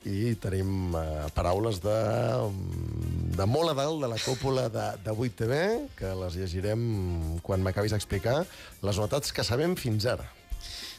i 0.09 0.35
tenim 0.41 0.93
uh, 0.95 1.25
paraules 1.35 1.79
de, 1.83 1.97
de 3.37 3.47
molt 3.49 3.71
a 3.71 3.75
dalt 3.77 4.03
de 4.03 4.11
la 4.11 4.19
cúpula 4.19 4.67
de, 4.71 4.85
de 5.05 5.15
8TV, 5.15 5.59
que 5.97 6.13
les 6.21 6.37
llegirem 6.39 6.85
quan 7.45 7.63
m'acabis 7.63 7.95
d'explicar 7.95 8.41
les 8.43 8.95
novetats 8.97 9.31
que 9.31 9.45
sabem 9.47 9.77
fins 9.79 10.07
ara. 10.09 10.27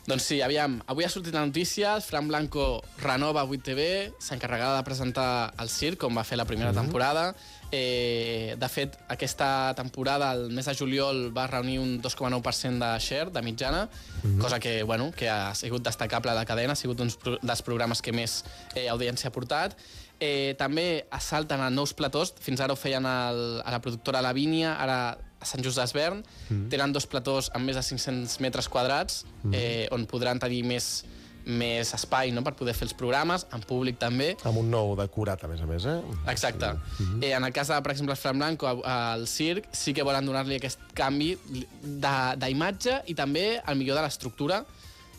Doncs 0.05 0.27
sí, 0.29 0.43
aviam, 0.45 0.77
avui 0.93 1.07
ha 1.07 1.09
sortit 1.09 1.33
la 1.33 1.47
notícia, 1.47 1.95
Fran 2.05 2.27
Blanco 2.29 2.83
renova 3.01 3.47
8TV, 3.49 4.13
s'encarregava 4.21 4.77
de 4.77 4.85
presentar 4.85 5.29
el 5.63 5.71
circ, 5.73 6.03
com 6.03 6.21
va 6.21 6.27
fer 6.29 6.37
la 6.37 6.45
primera 6.45 6.73
mm 6.73 6.77
-hmm. 6.77 6.85
temporada. 6.85 7.35
Eh, 7.71 8.57
de 8.59 8.69
fet, 8.69 8.97
aquesta 9.09 9.75
temporada, 9.75 10.33
el 10.33 10.51
mes 10.51 10.67
de 10.67 10.75
juliol, 10.75 11.31
va 11.37 11.47
reunir 11.47 11.81
un 11.81 12.01
2,9% 12.03 12.79
de 12.79 13.01
share, 13.01 13.31
de 13.31 13.43
mitjana, 13.43 13.89
mm 14.23 14.23
-hmm. 14.23 14.41
cosa 14.41 14.61
que, 14.61 14.83
bueno, 14.83 15.11
que 15.13 15.29
ha 15.29 15.55
sigut 15.55 15.83
destacable 15.83 16.33
de 16.33 16.45
cadena, 16.47 16.73
ha 16.73 16.77
sigut 16.77 17.01
un 17.01 17.11
dels 17.43 17.63
programes 17.63 18.03
que 18.03 18.13
més 18.13 18.45
eh, 18.75 18.89
audiència 18.89 19.29
ha 19.29 19.33
portat. 19.33 19.77
Eh, 20.21 20.55
també 20.57 21.07
salten 21.21 21.61
a 21.61 21.71
nous 21.71 21.93
platós, 21.93 22.35
fins 22.41 22.61
ara 22.61 22.73
ho 22.73 22.77
feien 22.77 23.05
el, 23.05 23.61
a 23.65 23.71
la 23.71 23.81
productora 23.81 24.23
Lavínia, 24.23 24.75
ara 24.79 25.19
a 25.45 25.45
Sant 25.45 25.65
Just 25.65 25.77
d'Esvern. 25.77 26.23
Mm. 26.49 26.69
Tenen 26.73 26.95
dos 26.95 27.07
platós 27.11 27.51
amb 27.55 27.67
més 27.69 27.77
de 27.77 27.83
500 27.83 28.39
metres 28.41 28.69
quadrats, 28.69 29.25
mm. 29.43 29.55
eh, 29.55 29.89
on 29.93 30.07
podran 30.07 30.41
tenir 30.41 30.63
més, 30.65 31.05
més 31.47 31.93
espai 31.97 32.33
no? 32.33 32.43
per 32.45 32.55
poder 32.59 32.75
fer 32.77 32.87
els 32.89 32.95
programes, 32.97 33.47
en 33.55 33.65
públic 33.69 33.99
també. 34.01 34.33
Amb 34.49 34.63
un 34.63 34.71
nou 34.73 34.95
decorat, 34.99 35.45
a 35.45 35.51
més 35.51 35.61
a 35.61 35.69
més, 35.69 35.85
eh? 35.85 35.99
Exacte. 36.31 36.73
Mm 36.73 37.05
-hmm. 37.05 37.25
eh, 37.25 37.33
en 37.37 37.45
el 37.45 37.53
cas 37.53 37.69
de, 37.69 37.81
per 37.83 37.93
exemple, 37.93 38.13
el 38.13 38.21
Fran 38.21 38.39
Blanco, 38.39 38.67
al 38.85 39.27
circ, 39.27 39.69
sí 39.73 39.93
que 39.93 40.03
volen 40.03 40.27
donar-li 40.27 40.57
aquest 40.57 40.79
canvi 40.95 41.39
d'imatge 41.83 43.03
i 43.07 43.15
també 43.15 43.61
el 43.67 43.77
millor 43.77 43.97
de 43.97 44.03
l'estructura. 44.03 44.65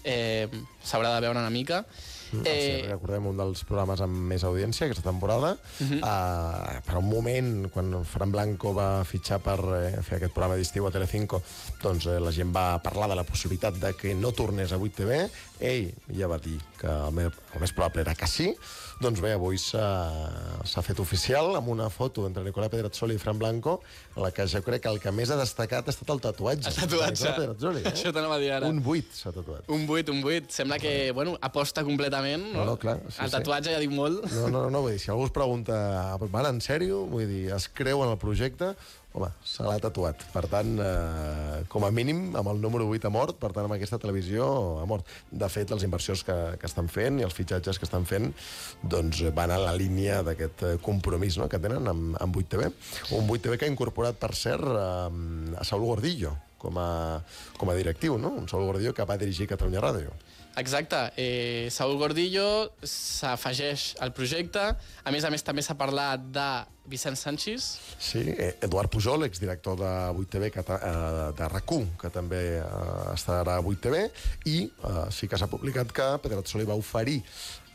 Eh, 0.03 0.47
S'haurà 0.83 1.15
de 1.15 1.21
veure 1.21 1.39
una 1.39 1.49
mica. 1.49 1.85
Eh... 2.43 2.53
Sí, 2.55 2.87
recordem 2.89 3.27
un 3.29 3.39
dels 3.39 3.63
programes 3.67 4.01
amb 4.03 4.17
més 4.31 4.43
audiència 4.47 4.87
aquesta 4.87 5.05
temporada. 5.09 5.55
Uh 5.79 5.87
-huh. 5.89 5.99
uh, 6.01 6.81
per 6.85 6.97
un 6.97 7.09
moment, 7.09 7.69
quan 7.71 8.03
Fran 8.05 8.31
Blanco 8.31 8.73
va 8.73 9.03
fitxar 9.03 9.39
per 9.39 9.59
eh, 9.59 10.01
fer 10.01 10.17
aquest 10.17 10.33
programa 10.33 10.55
d'estiu 10.55 10.87
a 10.87 10.91
Telecinco, 10.91 11.41
doncs 11.81 12.05
eh, 12.05 12.19
la 12.19 12.31
gent 12.31 12.51
va 12.55 12.81
parlar 12.81 13.09
de 13.09 13.15
la 13.15 13.23
possibilitat 13.23 13.75
de 13.75 13.93
que 13.93 14.15
no 14.15 14.31
tornés 14.31 14.71
a 14.71 14.77
8TV. 14.77 15.29
Ell 15.59 15.93
ja 16.17 16.27
va 16.27 16.37
dir 16.37 16.59
que 16.77 16.87
el, 16.87 17.11
més, 17.11 17.31
el 17.55 17.63
més 17.63 17.73
probable 17.75 18.03
era 18.03 18.15
que 18.15 18.27
sí. 18.27 18.51
Doncs 19.01 19.19
bé, 19.19 19.33
avui 19.35 19.57
s'ha 19.59 20.81
fet 20.85 20.99
oficial 21.03 21.57
amb 21.57 21.67
una 21.73 21.89
foto 21.91 22.23
entre 22.29 22.45
Nicolà 22.45 22.69
Pedrazzoli 22.71 23.17
i 23.17 23.19
Fran 23.19 23.39
Blanco, 23.39 23.77
en 24.15 24.23
la 24.23 24.31
que 24.35 24.45
jo 24.47 24.61
crec 24.63 24.85
que 24.85 24.91
el 24.93 25.01
que 25.03 25.11
més 25.15 25.31
ha 25.31 25.39
destacat 25.39 25.87
ha 25.87 25.93
estat 25.95 26.11
el 26.13 26.21
tatuatge. 26.23 26.71
El 26.71 26.77
tatuatge. 26.79 27.33
Eh? 27.33 27.83
Això 27.91 28.13
t'anava 28.15 28.37
a 28.37 28.41
dir 28.43 28.53
ara. 28.55 28.71
Un 28.71 28.79
8 28.79 29.19
s'ha 29.19 29.33
tatuat. 29.35 29.67
Un 29.71 29.83
8, 29.87 30.15
un 30.15 30.23
8. 30.23 30.51
Sembla 30.55 30.79
que, 30.79 31.11
bueno, 31.15 31.35
aposta 31.43 31.83
completament, 31.87 32.47
no? 32.53 32.61
No, 32.61 32.67
no 32.71 32.77
clar. 32.79 33.01
Sí, 33.09 33.19
el 33.25 33.33
tatuatge 33.35 33.71
sí. 33.71 33.75
ja 33.75 33.83
diu 33.83 33.95
molt. 33.95 34.23
No, 34.35 34.47
no, 34.51 34.67
no, 34.71 34.83
vull 34.85 34.95
dir, 34.95 35.03
si 35.03 35.11
algú 35.11 35.27
es 35.27 35.35
pregunta, 35.35 35.75
van 36.23 36.51
en 36.53 36.63
sèrio? 36.63 37.03
Vull 37.11 37.27
dir, 37.31 37.43
es 37.55 37.67
creu 37.71 38.03
en 38.05 38.15
el 38.15 38.21
projecte? 38.21 38.75
Home, 39.15 39.29
se 39.47 39.63
l'ha 39.65 39.77
tatuat. 39.81 40.23
Per 40.33 40.43
tant, 40.51 40.75
eh, 40.83 41.63
com 41.71 41.85
a 41.87 41.91
mínim, 41.95 42.35
amb 42.35 42.51
el 42.51 42.61
número 42.61 42.87
8 42.91 43.07
ha 43.07 43.13
mort, 43.13 43.37
per 43.39 43.51
tant, 43.55 43.65
amb 43.65 43.77
aquesta 43.77 43.99
televisió 44.01 44.47
ha 44.81 44.85
mort. 44.89 45.07
De 45.31 45.49
fet, 45.51 45.71
les 45.71 45.85
inversions 45.87 46.23
que, 46.27 46.37
que 46.61 46.69
estan 46.69 46.89
fent 46.91 47.21
i 47.21 47.27
els 47.27 47.35
fitxatges 47.37 47.79
que 47.79 47.87
estan 47.87 48.07
fent 48.09 48.31
doncs, 48.83 49.23
van 49.35 49.53
a 49.55 49.61
la 49.61 49.75
línia 49.77 50.21
d'aquest 50.27 50.65
eh, 50.67 50.73
compromís 50.83 51.39
no?, 51.39 51.49
que 51.51 51.61
tenen 51.61 51.87
amb, 51.91 52.17
amb 52.21 52.41
8TV. 52.43 52.71
Un 53.17 53.29
8TV 53.29 53.59
que 53.59 53.69
ha 53.69 53.73
incorporat, 53.73 54.19
per 54.19 54.33
cert, 54.35 54.67
eh, 54.67 55.55
a 55.55 55.67
Saúl 55.67 55.87
Gordillo 55.87 56.35
com 56.65 56.79
a, 56.81 57.21
com 57.59 57.69
a 57.69 57.75
directiu, 57.77 58.17
no? 58.17 58.33
Un 58.41 58.49
Saúl 58.49 58.65
Gordillo 58.65 58.93
que 58.97 59.05
va 59.05 59.19
dirigir 59.21 59.47
Catalunya 59.51 59.83
Ràdio. 59.83 60.15
Exacte. 60.55 61.11
Eh, 61.17 61.67
Saúl 61.71 61.97
Gordillo 61.99 62.71
s'afegeix 62.81 63.95
al 63.99 64.13
projecte. 64.15 64.63
A 65.03 65.11
més 65.11 65.27
a 65.27 65.31
més, 65.33 65.43
també 65.43 65.63
s'ha 65.65 65.75
parlat 65.75 66.23
de 66.31 66.47
Vicent 66.87 67.17
Sanchis. 67.19 67.67
Sí, 67.99 68.21
eh, 68.29 68.53
Eduard 68.63 68.89
Pujol, 68.93 69.25
exdirector 69.25 69.77
de 69.79 69.91
8TV, 70.15 70.51
que, 70.51 70.61
eh, 70.61 71.31
de 71.35 71.49
RAC1, 71.49 71.91
que 71.99 72.09
també 72.13 72.41
eh, 72.59 72.63
estarà 73.13 73.57
a 73.57 73.61
8TV, 73.61 74.05
i 74.45 74.57
eh, 74.63 75.05
sí 75.11 75.27
que 75.27 75.37
s'ha 75.37 75.51
publicat 75.51 75.91
que 75.91 76.09
Pedrazzoli 76.23 76.65
va 76.65 76.77
oferir 76.79 77.21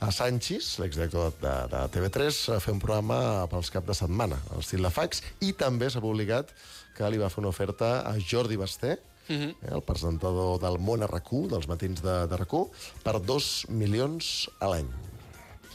a 0.01 0.09
Sanchis, 0.11 0.79
l'exdirector 0.81 1.35
de, 1.43 1.55
de 1.69 1.81
TV3, 1.93 2.41
a 2.57 2.61
fer 2.65 2.73
un 2.73 2.81
programa 2.81 3.47
pels 3.53 3.69
cap 3.75 3.85
de 3.85 3.97
setmana, 3.97 4.39
al 4.55 4.65
estil 4.65 4.87
de 4.87 4.93
fax, 4.95 5.21
i 5.45 5.53
també 5.53 5.91
s'ha 5.93 6.01
publicat 6.01 6.55
que 6.97 7.11
li 7.13 7.21
va 7.21 7.29
fer 7.29 7.43
una 7.43 7.53
oferta 7.53 8.01
a 8.09 8.15
Jordi 8.17 8.57
Basté, 8.61 8.97
uh 9.31 9.37
-huh. 9.37 9.55
eh, 9.63 9.75
el 9.75 9.83
presentador 9.83 10.61
del 10.61 10.79
món 10.79 11.03
a 11.03 11.07
dels 11.07 11.69
matins 11.69 12.03
de, 12.03 12.27
de 12.27 12.37
rac 12.37 12.53
per 13.03 13.21
dos 13.23 13.67
milions 13.69 14.51
a 14.61 14.69
l'any. 14.69 14.91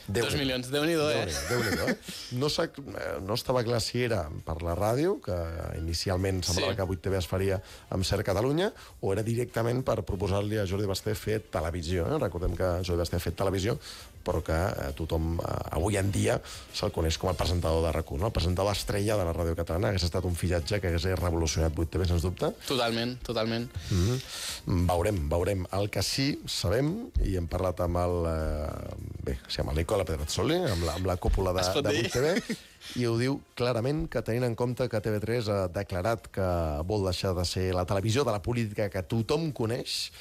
Déu 0.05 0.27
Dos 0.27 0.35
milions, 0.37 0.67
déu 0.69 0.83
nhi 0.85 0.93
eh? 0.93 1.25
Déu 1.49 1.61
nhi 1.63 1.71
eh? 1.81 1.95
No, 2.37 2.47
eh, 2.47 3.05
no 3.25 3.33
estava 3.33 3.63
clar 3.65 3.79
si 3.81 4.03
era 4.05 4.27
per 4.45 4.59
la 4.61 4.75
ràdio, 4.77 5.15
que 5.25 5.35
inicialment 5.79 6.43
semblava 6.45 6.75
sí. 6.75 6.77
que 6.77 6.85
8TV 6.85 7.17
es 7.17 7.29
faria 7.29 7.57
amb 7.89 8.05
Cert 8.05 8.21
Catalunya, 8.27 8.69
o 9.01 9.13
era 9.13 9.23
directament 9.25 9.81
per 9.87 10.03
proposar-li 10.05 10.59
a 10.61 10.67
Jordi 10.69 10.85
Basté 10.85 11.15
fer 11.17 11.39
televisió. 11.49 12.05
Eh? 12.05 12.19
Recordem 12.21 12.53
que 12.53 12.69
Jordi 12.85 13.01
Basté 13.01 13.17
ha 13.17 13.23
fet 13.23 13.37
televisió, 13.39 13.79
però 14.25 14.41
que 14.45 14.55
eh, 14.55 14.91
tothom 14.97 15.37
eh, 15.37 15.53
avui 15.77 15.99
en 16.01 16.11
dia 16.11 16.39
se'l 16.73 16.93
coneix 16.95 17.19
com 17.21 17.29
el 17.31 17.37
presentador 17.39 17.85
de 17.85 17.93
rac 17.95 18.11
no? 18.17 18.27
el 18.27 18.35
presentador 18.35 18.73
estrella 18.73 19.17
de 19.19 19.25
la 19.27 19.33
ràdio 19.35 19.55
catalana, 19.57 19.91
hagués 19.91 20.05
estat 20.07 20.25
un 20.27 20.35
fillatge 20.37 20.81
que 20.81 20.91
hagués 20.91 21.07
revolucionat 21.19 21.75
8TV, 21.75 22.07
sens 22.09 22.25
dubte. 22.25 22.51
Totalment, 22.67 23.15
totalment. 23.23 23.69
Mm 23.89 24.03
-hmm. 24.05 24.87
Veurem, 24.89 25.29
veurem. 25.29 25.65
El 25.71 25.89
que 25.89 26.03
sí 26.03 26.39
sabem, 26.45 27.11
i 27.23 27.35
hem 27.35 27.47
parlat 27.47 27.79
amb 27.79 27.97
el, 27.97 28.15
eh, 28.25 28.95
bé, 29.23 29.39
sí, 29.47 29.61
amb 29.61 29.71
el 29.71 29.77
Nicola 29.77 30.05
Pedrazzoli, 30.05 30.55
amb 30.55 30.83
la, 30.83 30.93
amb 30.93 31.05
la 31.05 31.17
cúpula 31.17 31.53
de, 31.53 31.61
de 31.81 31.91
8TV, 32.03 32.57
i 32.95 33.05
ho 33.05 33.17
diu 33.17 33.39
clarament 33.55 34.07
que 34.07 34.21
tenint 34.21 34.45
en 34.45 34.55
compte 34.55 34.87
que 34.89 35.01
TV3 35.01 35.49
ha 35.49 35.67
declarat 35.67 36.27
que 36.27 36.47
vol 36.85 37.05
deixar 37.05 37.33
de 37.35 37.45
ser 37.45 37.73
la 37.73 37.85
televisió 37.85 38.23
de 38.23 38.31
la 38.31 38.41
política 38.41 38.89
que 38.89 39.03
tothom 39.03 39.51
coneix, 39.51 40.11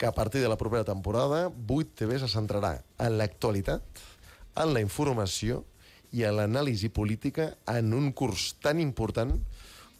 que 0.00 0.06
a 0.06 0.12
partir 0.12 0.40
de 0.40 0.48
la 0.48 0.56
propera 0.56 0.82
temporada 0.82 1.50
8TV 1.52 2.22
se 2.22 2.28
centrarà 2.32 2.78
en 2.96 3.18
l'actualitat, 3.20 3.84
en 4.56 4.72
la 4.72 4.80
informació 4.80 5.58
i 6.16 6.24
en 6.24 6.38
l'anàlisi 6.38 6.88
política 6.88 7.50
en 7.68 7.92
un 7.92 8.08
curs 8.16 8.54
tan 8.64 8.80
important 8.80 9.36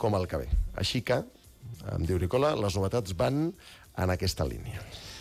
com 0.00 0.16
el 0.16 0.24
que 0.24 0.40
ve. 0.40 0.48
Així 0.80 1.04
que, 1.04 1.20
em 1.92 2.08
diu 2.08 2.16
Nicola, 2.16 2.54
les 2.56 2.80
novetats 2.80 3.12
van 3.12 3.50
en 4.00 4.14
aquesta 4.16 4.48
línia. 4.48 4.80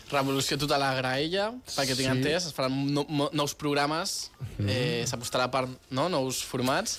Revolució 0.09 0.57
total 0.57 0.81
a 0.87 0.93
Graella, 0.97 1.51
perquè 1.75 1.93
tinc 1.93 2.07
sí. 2.07 2.11
entès, 2.11 2.47
es 2.49 2.55
faran 2.55 2.73
no, 2.95 3.05
nous 3.29 3.53
programes, 3.53 4.31
mm 4.39 4.45
-hmm. 4.57 4.69
eh, 4.69 5.03
s'apostarà 5.05 5.49
per 5.51 5.67
no, 5.91 6.09
nous 6.09 6.43
formats. 6.43 6.97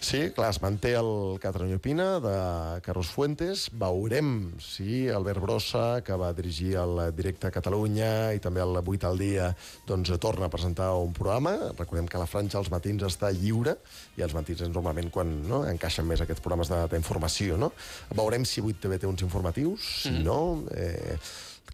Sí, 0.00 0.30
clar, 0.30 0.50
es 0.50 0.60
manté 0.60 0.92
el 0.94 1.38
Catalunya 1.40 1.76
Opina 1.76 2.20
de 2.20 2.80
Carlos 2.82 3.08
Fuentes. 3.08 3.70
Veurem 3.72 4.52
si 4.60 5.08
Albert 5.08 5.40
Brossa, 5.40 6.02
que 6.02 6.12
va 6.12 6.32
dirigir 6.32 6.76
el 6.76 7.14
Directe 7.16 7.46
a 7.46 7.50
Catalunya 7.50 8.32
i 8.34 8.38
també 8.38 8.60
el 8.60 8.76
8 8.76 9.06
al 9.06 9.18
dia, 9.18 9.56
doncs 9.86 10.10
torna 10.20 10.46
a 10.46 10.50
presentar 10.50 10.92
un 10.94 11.12
programa. 11.12 11.72
Recordem 11.78 12.06
que 12.06 12.18
la 12.18 12.26
franja 12.26 12.58
als 12.58 12.70
matins 12.70 13.02
està 13.02 13.32
lliure 13.32 13.76
i 14.16 14.22
els 14.22 14.34
matins 14.34 14.60
és 14.60 14.68
normalment 14.68 15.10
quan 15.10 15.48
no, 15.48 15.64
encaixen 15.66 16.06
més 16.06 16.20
aquests 16.20 16.40
programes 16.40 16.68
d'informació. 16.68 17.56
No? 17.56 17.72
Veurem 18.14 18.44
si 18.44 18.60
8TV 18.60 18.98
té 19.00 19.06
uns 19.06 19.22
informatius, 19.22 19.80
si 20.02 20.10
mm 20.10 20.16
-hmm. 20.16 20.24
no... 20.24 20.64
Eh, 20.70 21.18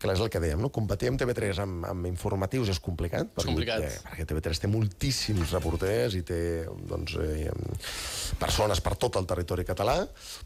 clar, 0.00 0.16
és 0.16 0.22
el 0.24 0.30
que 0.32 0.42
dèiem, 0.42 0.60
no? 0.62 0.70
competir 0.74 1.10
amb 1.10 1.20
TV3 1.20 1.60
amb, 1.64 1.86
amb 1.88 2.08
informatius 2.10 2.70
és 2.72 2.80
complicat, 2.82 3.30
perquè, 3.34 3.48
complicat. 3.48 3.86
Eh, 3.86 3.92
perquè 4.06 4.26
TV3 4.30 4.62
té 4.62 4.70
moltíssims 4.70 5.54
reporters 5.56 6.18
i 6.18 6.22
té 6.26 6.40
doncs, 6.90 7.16
eh, 7.22 7.50
persones 8.40 8.82
per 8.84 8.96
tot 9.00 9.18
el 9.20 9.28
territori 9.28 9.66
català, 9.68 9.98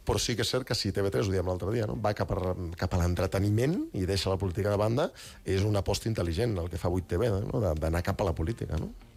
però 0.07 0.21
sí 0.23 0.37
que 0.39 0.47
és 0.47 0.55
cert 0.55 0.69
que 0.69 0.79
si 0.79 0.95
TV3, 0.95 1.27
ho 1.27 1.35
dèiem 1.35 1.51
l'altre 1.51 1.75
dia, 1.75 1.89
no? 1.91 1.99
va 2.01 2.15
cap 2.17 2.33
a, 2.37 2.57
cap 2.79 2.97
a 2.97 3.03
l'entreteniment 3.03 3.77
i 3.99 4.07
deixa 4.09 4.33
la 4.33 4.41
política 4.41 4.73
de 4.73 4.81
banda, 4.81 5.11
és 5.45 5.67
una 5.67 5.85
aposta 5.85 6.11
intel·ligent 6.11 6.57
el 6.61 6.71
que 6.71 6.81
fa 6.81 6.91
8TV, 6.93 7.31
no? 7.47 7.63
D'anar 7.79 8.05
cap 8.07 8.21
a 8.21 8.31
la 8.31 8.37
política. 8.37 8.79
No? 8.81 9.10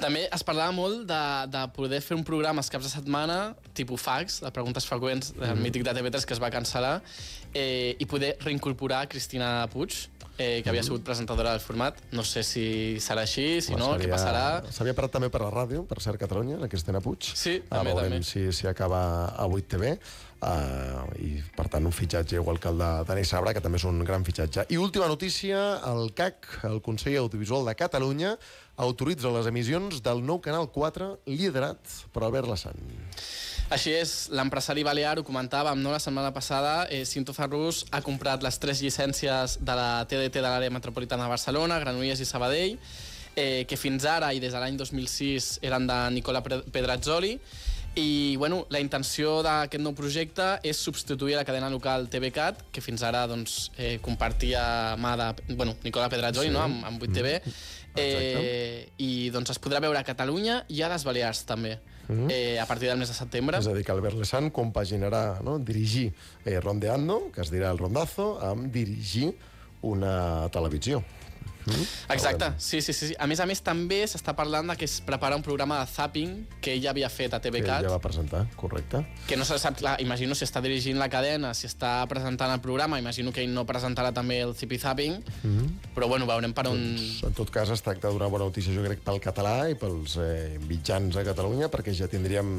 També 0.00 0.24
es 0.34 0.42
parlava 0.46 0.74
molt 0.74 1.04
de, 1.08 1.22
de 1.52 1.62
poder 1.76 2.00
fer 2.02 2.16
un 2.18 2.24
programa 2.26 2.62
els 2.64 2.70
caps 2.72 2.88
de 2.88 2.92
setmana, 2.96 3.38
tipus 3.78 4.02
fax, 4.02 4.40
de 4.42 4.50
preguntes 4.54 4.86
freqüents, 4.90 5.34
del 5.38 5.60
mític 5.62 5.86
de 5.86 5.94
TV3 5.94 6.26
que 6.26 6.34
es 6.36 6.42
va 6.42 6.50
cancel·lar, 6.54 6.96
eh, 7.54 7.94
i 7.98 8.08
poder 8.10 8.34
reincorporar 8.42 9.04
Cristina 9.12 9.68
Puig, 9.72 10.04
eh, 10.38 10.62
que 10.62 10.70
havia 10.70 10.82
sigut 10.82 11.04
presentadora 11.06 11.52
del 11.54 11.60
format. 11.60 11.98
No 12.12 12.24
sé 12.24 12.42
si 12.42 12.96
serà 13.00 13.22
així, 13.22 13.60
si 13.62 13.74
no, 13.78 13.92
què 14.00 14.08
passarà. 14.10 14.62
S'havia 14.74 14.94
parat 14.94 15.12
també 15.16 15.30
per 15.30 15.40
la 15.44 15.50
ràdio, 15.54 15.84
per 15.86 16.00
Cert 16.02 16.18
Catalunya, 16.20 16.58
la 16.58 16.68
Cristina 16.68 17.00
Puig. 17.00 17.30
Sí, 17.34 17.60
Ah, 17.70 17.78
també, 17.78 17.92
veurem 17.94 18.18
també. 18.18 18.22
si, 18.24 18.46
si 18.52 18.66
acaba 18.70 19.02
a 19.34 19.46
8TV. 19.46 19.98
Uh, 20.44 21.06
i 21.24 21.28
per 21.56 21.70
tant 21.72 21.86
un 21.88 21.92
fitxatge 21.94 22.36
igual 22.36 22.58
que 22.60 22.68
el 22.68 22.76
de 22.76 22.88
Dani 23.08 23.22
Sabra 23.24 23.54
que 23.56 23.62
també 23.64 23.78
és 23.78 23.84
un 23.88 24.02
gran 24.04 24.26
fitxatge 24.26 24.66
i 24.68 24.76
última 24.76 25.06
notícia, 25.08 25.78
el 25.88 26.10
CAC 26.12 26.66
el 26.68 26.82
Consell 26.84 27.16
Audiovisual 27.22 27.64
de 27.64 27.72
Catalunya 27.80 28.34
autoritza 28.76 29.32
les 29.32 29.48
emissions 29.48 30.02
del 30.04 30.20
nou 30.26 30.42
Canal 30.44 30.68
4 30.74 31.08
liderat 31.32 31.80
per 32.12 32.26
Albert 32.28 32.50
Lassan 32.50 32.76
Així 33.72 33.94
és, 33.96 34.10
l'empresari 34.30 34.84
balear, 34.84 35.16
ho 35.18 35.24
comentàvem 35.24 35.80
no, 35.80 35.90
la 35.94 35.98
setmana 36.02 36.30
passada, 36.36 36.86
eh, 36.92 37.04
Cinto 37.08 37.32
Ferrus 37.32 37.84
ha 37.90 38.02
comprat 38.04 38.42
les 38.44 38.58
tres 38.60 38.82
llicències 38.84 39.58
de 39.64 39.74
la 39.78 40.04
TDT 40.04 40.36
de 40.36 40.44
l'àrea 40.44 40.70
metropolitana 40.70 41.24
de 41.24 41.32
Barcelona, 41.32 41.78
Granollers 41.80 42.20
i 42.20 42.28
Sabadell, 42.28 42.76
eh, 43.34 43.64
que 43.66 43.76
fins 43.80 44.04
ara 44.04 44.32
i 44.36 44.40
des 44.40 44.52
de 44.52 44.60
l'any 44.60 44.76
2006 44.76 45.58
eren 45.64 45.88
de 45.88 45.96
Nicola 46.14 46.42
Pedrazzoli, 46.44 47.38
i 47.96 48.34
bueno, 48.36 48.64
la 48.74 48.80
intenció 48.82 49.36
d'aquest 49.46 49.82
nou 49.82 49.94
projecte 49.94 50.58
és 50.66 50.76
substituir 50.82 51.36
la 51.38 51.44
cadena 51.46 51.70
local 51.70 52.08
TVCAT, 52.10 52.64
que 52.74 52.82
fins 52.82 53.02
ara 53.06 53.24
doncs, 53.30 53.70
eh, 53.78 53.96
compartia 54.02 54.96
mà 54.98 55.14
de 55.16 55.54
bueno, 55.54 55.76
Nicola 55.84 56.08
Pedrazzoli 56.10 56.48
Sí. 56.48 56.52
no, 56.52 56.60
amb, 56.62 56.84
amb 56.84 57.02
8TV, 57.02 57.40
eh, 57.96 58.63
i 58.98 59.30
doncs 59.34 59.50
es 59.54 59.60
podrà 59.62 59.80
veure 59.82 59.98
a 59.98 60.06
Catalunya 60.06 60.62
i 60.68 60.82
a 60.82 60.90
les 60.92 61.04
Balears 61.06 61.42
també, 61.48 61.78
eh, 62.30 62.58
a 62.60 62.66
partir 62.66 62.88
del 62.88 62.98
mes 62.98 63.08
de 63.08 63.14
setembre. 63.14 63.58
és 63.58 63.66
a 63.66 63.74
dir, 63.74 63.84
que 63.84 63.92
Albert 63.92 64.16
Lassan 64.20 64.50
compaginarà 64.50 65.40
no? 65.42 65.58
dirigir 65.58 66.12
eh, 66.44 66.60
Rondeando, 66.60 67.30
que 67.34 67.42
es 67.42 67.50
dirà 67.50 67.70
el 67.70 67.78
Rondazo, 67.78 68.38
amb 68.42 68.70
dirigir 68.72 69.34
una 69.82 70.48
televisió 70.50 71.02
Exacte, 72.12 72.52
sí, 72.58 72.80
sí, 72.80 72.92
sí. 72.92 73.08
sí. 73.08 73.14
A 73.18 73.28
més 73.30 73.40
a 73.40 73.46
més, 73.48 73.62
també 73.64 74.02
s'està 74.10 74.34
parlant 74.36 74.68
de 74.72 74.76
que 74.78 74.88
es 74.88 74.98
prepara 75.04 75.36
un 75.38 75.44
programa 75.46 75.80
de 75.82 75.90
zapping 75.90 76.36
que 76.64 76.76
ell 76.76 76.88
havia 76.90 77.10
fet 77.12 77.34
a 77.34 77.40
que 77.40 77.50
TVCAT, 77.50 77.86
ja 77.86 77.92
va 77.92 78.00
presentar, 78.02 78.44
correcte 78.60 79.04
que 79.28 79.38
no 79.40 79.46
se 79.48 79.58
sap, 79.58 79.78
clar, 79.78 79.96
imagino 80.02 80.36
si 80.36 80.44
està 80.46 80.60
dirigint 80.64 80.98
la 81.00 81.08
cadena, 81.12 81.54
si 81.56 81.68
està 81.68 81.96
presentant 82.10 82.52
el 82.52 82.60
programa, 82.64 82.98
imagino 83.00 83.32
que 83.32 83.44
ell 83.44 83.54
no 83.54 83.64
presentarà 83.68 84.12
també 84.14 84.40
el 84.44 84.54
Zippy 84.58 84.78
Zapping, 84.82 85.20
però 85.94 86.08
bueno, 86.10 86.28
veurem 86.28 86.52
per 86.56 86.66
on... 86.70 86.82
Doncs, 86.84 87.22
en 87.28 87.36
tot 87.36 87.50
cas, 87.54 87.70
es 87.72 87.82
tracta 87.84 88.12
d'una 88.12 88.28
bona 88.32 88.48
notícia, 88.48 88.74
jo 88.74 88.84
crec, 88.84 89.02
pel 89.04 89.20
català 89.24 89.56
i 89.72 89.78
pels 89.80 90.18
eh, 90.20 90.58
mitjans 90.68 91.16
a 91.20 91.24
Catalunya, 91.26 91.70
perquè 91.72 91.94
ja 91.96 92.10
tindríem 92.10 92.50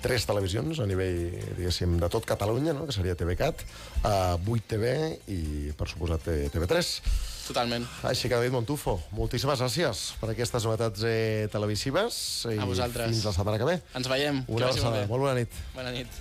tres 0.00 0.24
televisions 0.28 0.80
a 0.80 0.88
nivell, 0.88 1.36
diguéssim, 1.58 1.98
de 2.00 2.08
tot 2.12 2.26
Catalunya, 2.28 2.74
no? 2.76 2.86
que 2.88 2.96
seria 2.96 3.16
TVCAT, 3.18 3.66
eh, 4.00 4.38
8TV 4.40 4.94
i, 5.34 5.42
per 5.76 5.90
suposat, 5.90 6.30
eh, 6.32 6.48
TV3. 6.52 6.94
Totalment. 7.50 7.86
Així 8.06 8.28
que, 8.30 8.36
David 8.38 8.54
Montufo, 8.54 8.96
moltíssimes 9.16 9.58
gràcies 9.58 10.02
per 10.20 10.30
aquestes 10.30 10.64
novetats 10.68 11.02
eh, 11.02 11.48
televisives. 11.50 12.20
I 12.54 12.60
A 12.62 12.68
vosaltres. 12.68 13.10
Fins 13.10 13.24
la 13.26 13.32
setmana 13.34 13.58
que 13.58 13.66
ve. 13.66 13.80
Ens 13.98 14.06
veiem. 14.10 14.44
Una 14.46 14.68
que 14.68 14.72
vagi 14.72 14.84
molt 14.84 14.86
abraçada. 14.86 15.00
bé. 15.00 15.08
Molt 15.10 15.26
bona 15.26 15.34
nit. 15.40 15.56
Bona 15.74 15.90
nit. 15.96 16.20